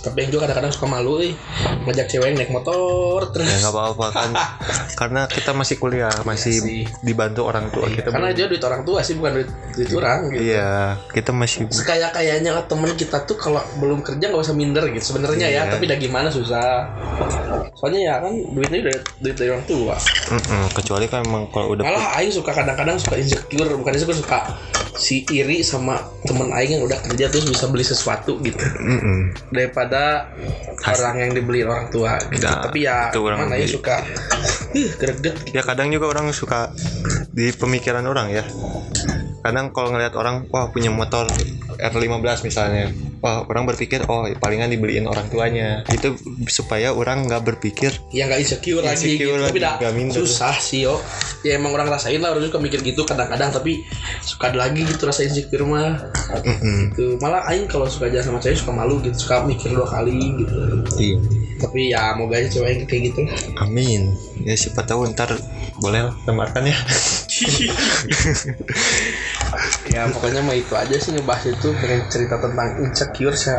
Tapi 0.01 0.17
yang 0.17 0.31
juga 0.31 0.47
kadang-kadang 0.47 0.71
suka 0.71 0.87
malu 0.87 1.19
eh 1.19 1.35
ngajak 1.83 2.07
cewek 2.09 2.27
yang 2.29 2.37
naik 2.37 2.51
motor 2.51 3.29
terus. 3.29 3.45
Ya 3.45 3.59
nggak 3.61 3.73
apa-apa 3.73 4.07
kan. 4.11 4.31
Karena 5.01 5.27
kita 5.27 5.51
masih 5.51 5.77
kuliah 5.77 6.15
masih 6.23 6.55
sih. 6.55 6.83
dibantu 7.01 7.43
orang 7.45 7.67
tua 7.69 7.87
kita 7.87 8.09
karena 8.09 8.31
belum- 8.31 8.37
dia 8.37 8.47
duit 8.47 8.63
orang 8.63 8.83
tua 8.83 8.99
sih 9.01 9.15
bukan 9.15 9.33
duit 9.35 9.49
duit 9.75 9.91
orang 9.93 10.19
gitu. 10.31 10.43
Iya 10.47 10.73
kita 11.11 11.31
masih 11.33 11.67
kayak 11.67 12.11
kayaknya 12.13 12.51
temen 12.65 12.91
kita 12.93 13.19
tuh 13.21 13.35
kalau 13.35 13.59
belum 13.77 14.01
kerja 14.01 14.25
nggak 14.25 14.39
usah 14.41 14.55
minder 14.55 14.87
gitu. 14.89 15.13
Sebenarnya 15.13 15.47
ya 15.47 15.63
Iya. 15.65 15.73
tapi 15.73 15.85
udah 15.85 15.99
gimana 15.99 16.29
susah. 16.29 16.95
Soalnya 17.75 18.01
ya 18.03 18.15
kan 18.21 18.33
duitnya 18.55 18.79
udah 18.83 18.95
duit 19.19 19.35
dari 19.35 19.51
orang 19.51 19.67
tua. 19.67 19.95
Mm-mm, 20.31 20.65
kecuali 20.73 21.07
kan 21.07 21.21
emang 21.23 21.51
kalau 21.51 21.75
udah 21.75 21.83
malah 21.83 22.15
Aing 22.15 22.31
suka 22.31 22.55
kadang-kadang 22.55 22.97
suka 22.97 23.19
insecure. 23.19 23.67
Bukan 23.75 23.93
insecure 23.93 24.15
suka 24.17 24.39
si 24.95 25.27
iri 25.29 25.59
sama 25.61 26.04
temen 26.25 26.49
Aing 26.53 26.81
yang 26.81 26.85
udah 26.85 26.99
kerja 27.05 27.27
terus 27.29 27.47
bisa 27.49 27.65
beli 27.69 27.85
sesuatu 27.85 28.41
gitu 28.41 28.65
Mm-mm. 28.81 29.35
daripada 29.53 30.33
orang 30.85 31.17
yang 31.21 31.31
dibeli 31.33 31.65
orang 31.65 31.89
tua 31.89 32.21
gitu. 32.29 32.45
Nah, 32.45 32.65
tapi 32.65 32.85
ya 32.85 33.09
itu 33.13 33.21
orang 33.25 33.39
mana 33.49 33.57
beli. 33.57 33.69
suka 33.71 33.97
greget 34.75 35.37
gitu. 35.45 35.55
ya 35.57 35.63
kadang 35.65 35.89
juga 35.93 36.11
orang 36.11 36.33
suka 36.35 36.73
di 37.33 37.51
pemikiran 37.55 38.05
orang 38.05 38.33
ya 38.33 38.45
kadang 39.45 39.77
kalau 39.77 39.93
ngelihat 39.93 40.17
orang 40.17 40.49
wah 40.49 40.73
punya 40.73 40.89
motor 40.89 41.29
R15 41.77 42.49
misalnya. 42.49 42.89
Wah 43.21 43.45
orang 43.45 43.69
berpikir 43.69 44.09
oh 44.09 44.25
palingan 44.41 44.73
dibeliin 44.73 45.05
orang 45.05 45.29
tuanya. 45.29 45.85
Itu 45.93 46.17
supaya 46.49 46.97
orang 46.97 47.29
nggak 47.29 47.45
berpikir 47.45 47.93
ya 48.09 48.25
nggak 48.25 48.41
insecure, 48.41 48.81
lagi 48.81 49.21
Insecure 49.21 49.37
gitu. 49.37 49.45
tapi 49.45 49.61
lagi, 49.61 49.69
dah 49.69 49.75
nggak 49.85 49.93
minder. 49.93 50.17
susah 50.25 50.57
sih 50.57 50.89
yo. 50.89 50.97
Ya 51.45 51.61
emang 51.61 51.77
orang 51.77 51.93
rasain 51.93 52.25
lah 52.25 52.33
orang 52.33 52.49
suka 52.49 52.57
mikir 52.57 52.81
gitu 52.81 53.05
kadang-kadang 53.05 53.53
tapi 53.53 53.85
suka 54.25 54.49
ada 54.49 54.65
lagi 54.65 54.81
gitu 54.81 55.05
rasa 55.05 55.29
insecure 55.29 55.69
mah. 55.69 56.09
Mm-mm. 56.41 56.97
gitu. 56.97 57.21
Malah 57.21 57.45
Aing 57.53 57.69
kalau 57.69 57.85
suka 57.85 58.09
jalan 58.09 58.25
sama 58.25 58.41
cewek 58.41 58.57
suka 58.57 58.73
malu 58.73 58.97
gitu 59.05 59.29
suka 59.29 59.45
mikir 59.45 59.77
dua 59.77 59.93
kali 59.93 60.41
gitu. 60.41 60.57
Iya. 60.97 61.21
tapi 61.55 61.95
ya 61.95 62.13
moga 62.17 62.41
aja 62.41 62.49
cewek 62.49 62.69
Aing 62.73 62.89
kayak 62.89 63.03
gitu. 63.13 63.21
Amin. 63.61 64.17
Ya 64.41 64.57
siapa 64.57 64.89
tahu 64.89 65.05
ntar 65.13 65.37
boleh 65.81 66.07
lah 66.07 66.15
tamarkan 66.23 66.71
ya 66.71 66.77
ya 69.95 70.11
pokoknya 70.11 70.43
mah 70.43 70.59
itu 70.59 70.75
aja 70.75 70.97
sih 70.99 71.15
ngebahas 71.15 71.55
itu 71.55 71.69
pengen 71.79 72.03
cerita 72.11 72.35
tentang 72.43 72.83
insecure 72.83 73.39
sih 73.39 73.55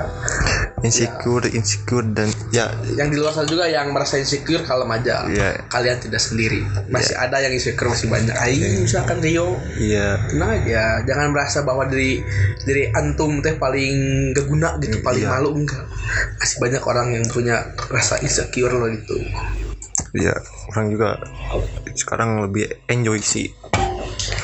insecure 0.84 1.48
insecure 1.50 2.06
dan 2.12 2.28
ya 2.52 2.70
yang 3.00 3.10
di 3.10 3.18
luar 3.18 3.34
sana 3.34 3.48
juga 3.48 3.66
yang 3.66 3.90
merasa 3.96 4.20
insecure 4.22 4.62
kalem 4.62 4.92
aja. 4.92 5.26
Iya. 5.26 5.66
kalian 5.72 5.98
tidak 5.98 6.22
sendiri. 6.22 6.62
Masih 6.94 7.18
ada 7.18 7.42
yang 7.42 7.54
insecure 7.56 7.90
masih 7.90 8.08
banyak. 8.12 8.36
Ayo 8.38 8.86
misalkan 8.86 9.18
Rio. 9.24 9.58
Iya. 9.80 10.22
Tenang 10.30 10.52
aja. 10.62 10.84
Jangan 11.08 11.28
merasa 11.34 11.66
bahwa 11.66 11.90
diri 11.90 12.22
diri 12.68 12.92
antum 12.94 13.42
teh 13.42 13.58
paling 13.58 14.30
gak 14.38 14.46
guna 14.46 14.78
gitu 14.78 15.02
paling 15.02 15.26
Iya. 15.26 15.32
malu 15.34 15.50
enggak. 15.58 15.86
Masih 16.38 16.58
banyak 16.62 16.84
orang 16.86 17.08
yang 17.18 17.26
punya 17.32 17.66
rasa 17.90 18.22
insecure 18.22 18.72
loh 18.76 18.92
gitu. 18.92 19.18
Iya 20.16 20.32
orang 20.72 20.92
juga 20.92 21.20
sekarang 21.96 22.44
lebih 22.48 22.68
enjoy 22.88 23.20
sih 23.20 23.52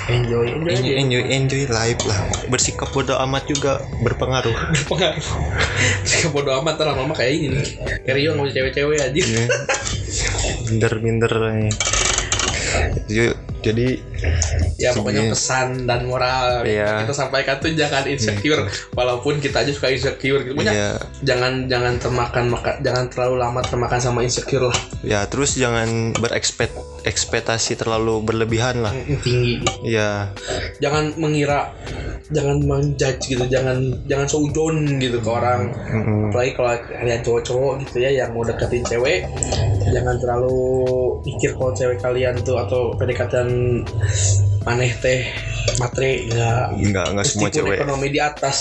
enjoy 0.10 0.48
enjoy 0.58 0.72
enjoy 0.74 0.96
enjoy, 0.98 1.24
enjoy 1.30 1.64
life 1.70 2.02
lah. 2.10 2.20
Bersikap 2.50 2.90
bodoh 2.90 3.18
amat 3.22 3.46
juga 3.46 3.84
berpengaruh. 4.02 4.56
Pengaruh 4.90 5.26
Sikap 6.08 6.32
bodo 6.34 6.56
amat 6.58 6.80
ntar 6.80 6.90
lama-lama 6.90 7.14
kayak 7.14 7.32
ini 7.38 7.48
nih. 7.54 7.66
Kayak 8.08 8.16
Rio 8.18 8.32
cewek-cewek 8.50 8.98
aja 8.98 9.14
Iya. 9.14 9.46
minder 10.72 10.94
minder 11.04 11.32
nih. 11.52 11.70
Ju- 13.12 13.51
jadi 13.62 14.02
ya 14.82 14.92
pokoknya 14.98 15.30
Iya. 15.30 15.32
pesan 15.38 15.68
dan 15.86 16.10
moral. 16.10 16.66
Iya. 16.66 17.06
kita 17.06 17.14
sampaikan 17.14 17.62
tuh 17.62 17.70
jangan 17.78 18.10
insecure. 18.10 18.66
Walaupun 18.98 19.38
kita 19.38 19.62
aja 19.62 19.72
suka 19.72 19.94
insecure 19.94 20.42
gitu. 20.42 20.58
Iya. 20.58 20.98
jangan 21.22 21.70
jangan 21.70 22.02
termakan 22.02 22.50
maka 22.50 22.82
jangan 22.82 23.06
terlalu 23.14 23.36
lama 23.38 23.62
termakan 23.62 24.02
sama 24.02 24.20
insecure 24.26 24.68
lah. 24.68 24.78
Ya 25.06 25.22
terus 25.30 25.54
jangan 25.56 26.18
berekspet 26.18 26.74
ekspektasi 27.06 27.78
terlalu 27.78 28.22
berlebihan 28.26 28.82
lah. 28.82 28.94
Tinggi. 29.22 29.62
Ya 29.86 30.34
jangan 30.82 31.14
mengira 31.22 31.70
jangan 32.34 32.58
menjudge 32.66 33.38
gitu. 33.38 33.46
Jangan 33.46 34.06
jangan 34.10 34.26
seujon 34.26 34.98
gitu 34.98 35.22
ke 35.22 35.30
orang. 35.30 35.70
Mm, 35.92 36.34
apalagi 36.34 36.52
kalau 36.58 36.72
kalian 36.82 37.22
cowok-cowok 37.22 37.74
gitu 37.86 37.98
ya 38.02 38.10
yang 38.24 38.34
mau 38.34 38.42
deketin 38.42 38.82
cewek 38.86 39.30
jangan 39.90 40.16
terlalu 40.22 40.58
mikir 41.26 41.58
kalau 41.58 41.74
cewek 41.74 41.98
kalian 42.04 42.36
tuh 42.46 42.62
atau 42.62 42.94
pendekatan 42.94 43.82
maneh 44.62 44.94
teh 45.02 45.26
matre 45.82 46.30
enggak. 46.30 46.66
Nggak 46.78 47.08
nggak 47.18 47.26
semua 47.26 47.50
cewek. 47.50 47.78
ekonomi 47.82 48.08
di 48.14 48.20
atas. 48.22 48.58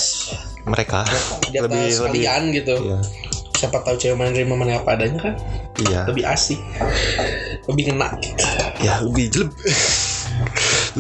Mereka. 0.65 1.05
Di 1.53 1.57
atas 1.61 1.69
lebih 1.69 1.85
lebih. 1.85 2.05
kalian 2.09 2.43
gitu. 2.57 2.77
Iya. 2.81 2.99
Siapa 3.61 3.85
tahu 3.85 3.97
cewek 4.01 4.17
mana 4.17 4.33
nerima 4.33 4.57
mana 4.57 4.81
apa 4.81 4.97
adanya 4.97 5.21
kan? 5.21 5.35
Iya. 5.85 6.09
Lebih 6.09 6.25
asik. 6.25 6.61
Lebih 7.69 7.93
ngena. 7.93 8.09
Gitu. 8.21 8.45
ya 8.81 9.05
lebih 9.05 9.29
jelek 9.29 9.53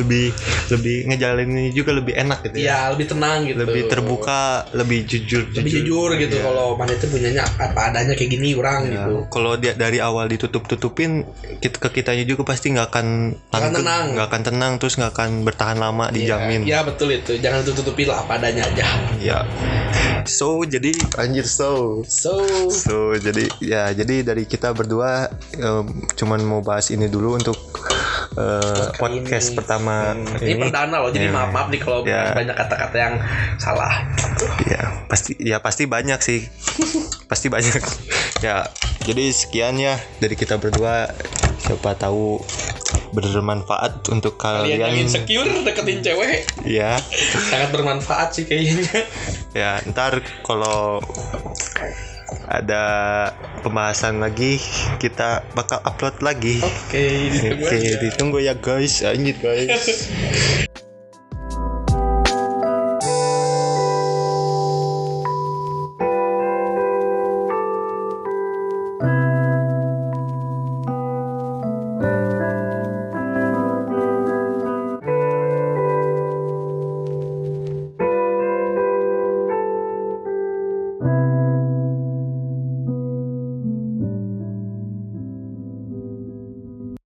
lebih 0.00 0.32
lebih 0.68 0.96
ngejalanin 1.06 1.70
juga 1.70 1.90
lebih 1.92 2.14
enak 2.16 2.38
gitu 2.48 2.56
ya. 2.60 2.64
Ya 2.64 2.78
lebih 2.92 3.06
tenang 3.06 3.38
gitu. 3.44 3.58
Lebih 3.60 3.82
terbuka 3.86 4.40
lebih 4.72 4.98
jujur 5.04 5.42
lebih 5.52 5.72
jujur. 5.82 6.08
gitu 6.16 6.36
Iya. 6.36 6.44
kalau 6.46 6.74
mana 6.74 6.92
itu 6.92 7.06
punyanya 7.06 7.42
apa 7.58 7.80
adanya 7.90 8.14
kayak 8.14 8.30
gini 8.30 8.54
orang 8.54 8.80
Ya, 8.86 8.92
gitu. 9.04 9.14
Kalau 9.28 9.52
dia 9.56 9.72
dari 9.74 9.98
awal 10.00 10.26
ditutup 10.26 10.64
tutupin 10.64 11.24
ke 11.60 11.88
kitanya 11.90 12.24
juga 12.24 12.42
pasti 12.44 12.72
nggak 12.72 12.86
akan 12.88 13.06
akan 13.50 13.52
langgeng, 13.52 13.74
tenang. 13.76 14.04
nggak 14.16 14.26
akan 14.30 14.42
tenang 14.42 14.72
terus 14.76 14.94
nggak 14.96 15.12
akan 15.12 15.30
bertahan 15.44 15.76
lama 15.76 16.08
dijamin. 16.08 16.64
ya, 16.64 16.80
ya 16.80 16.86
betul 16.86 17.08
itu. 17.10 17.36
Jangan 17.36 17.60
tutup-tutupi 17.62 18.08
lah 18.08 18.24
apa 18.24 18.38
adanya 18.38 18.64
aja. 18.64 18.86
Ya 19.20 19.38
so 20.24 20.62
jadi 20.62 20.92
anjir 21.16 21.44
so. 21.44 22.02
So. 22.06 22.44
So 22.70 23.16
jadi 23.16 23.48
ya 23.58 23.90
jadi 23.90 24.22
dari 24.22 24.44
kita 24.44 24.70
berdua 24.70 25.26
em, 25.52 25.84
cuman 26.14 26.40
mau 26.40 26.60
bahas 26.60 26.88
ini 26.90 27.08
dulu 27.08 27.36
untuk 27.36 27.56
kali 28.32 28.94
podcast 28.96 29.48
ini. 29.48 29.56
pertama 29.56 29.94
ini, 30.38 30.54
ini. 30.54 30.60
perdana 30.60 30.96
loh 30.98 31.10
jadi 31.10 31.26
Ya. 31.26 31.32
maaf 31.32 31.50
maaf 31.50 31.66
nih 31.68 31.80
kalau 31.80 32.00
Ya. 32.02 32.30
banyak 32.30 32.54
kata-kata 32.54 32.96
yang 32.96 33.14
salah. 33.56 34.06
Ya 34.64 34.82
pasti 35.06 35.34
ya 35.36 35.58
pasti 35.58 35.84
banyak 35.84 36.20
sih. 36.20 36.46
Pasti 37.26 37.46
banyak. 37.48 37.82
Ya 38.40 38.64
jadi 39.02 39.28
sekian 39.30 39.76
ya 39.76 40.00
dari 40.16 40.32
kita 40.32 40.56
berdua. 40.56 41.12
Siapa 41.60 41.92
tahu 41.92 42.40
bermanfaat 43.10 44.08
untuk 44.08 44.38
kalian 44.38 44.80
yang 44.80 44.80
kalian. 44.88 45.04
insecure 45.04 45.50
deketin 45.60 46.00
cewek. 46.00 46.48
Ya. 46.64 46.96
Sangat 47.44 47.68
bermanfaat 47.68 48.32
sih 48.32 48.48
kayaknya. 48.48 49.04
Ya 49.52 49.76
ntar 49.84 50.24
kalau 50.40 51.04
ada 52.48 52.82
pembahasan 53.62 54.18
lagi 54.22 54.58
kita 54.98 55.44
bakal 55.54 55.82
upload 55.84 56.16
lagi. 56.24 56.58
Oke 56.62 57.30
ditunggu 57.30 57.66
oke 57.66 57.76
aja. 57.76 57.96
ditunggu 58.00 58.38
ya 58.42 58.54
guys. 58.58 59.02
Anjir 59.06 59.36
guys 59.38 60.10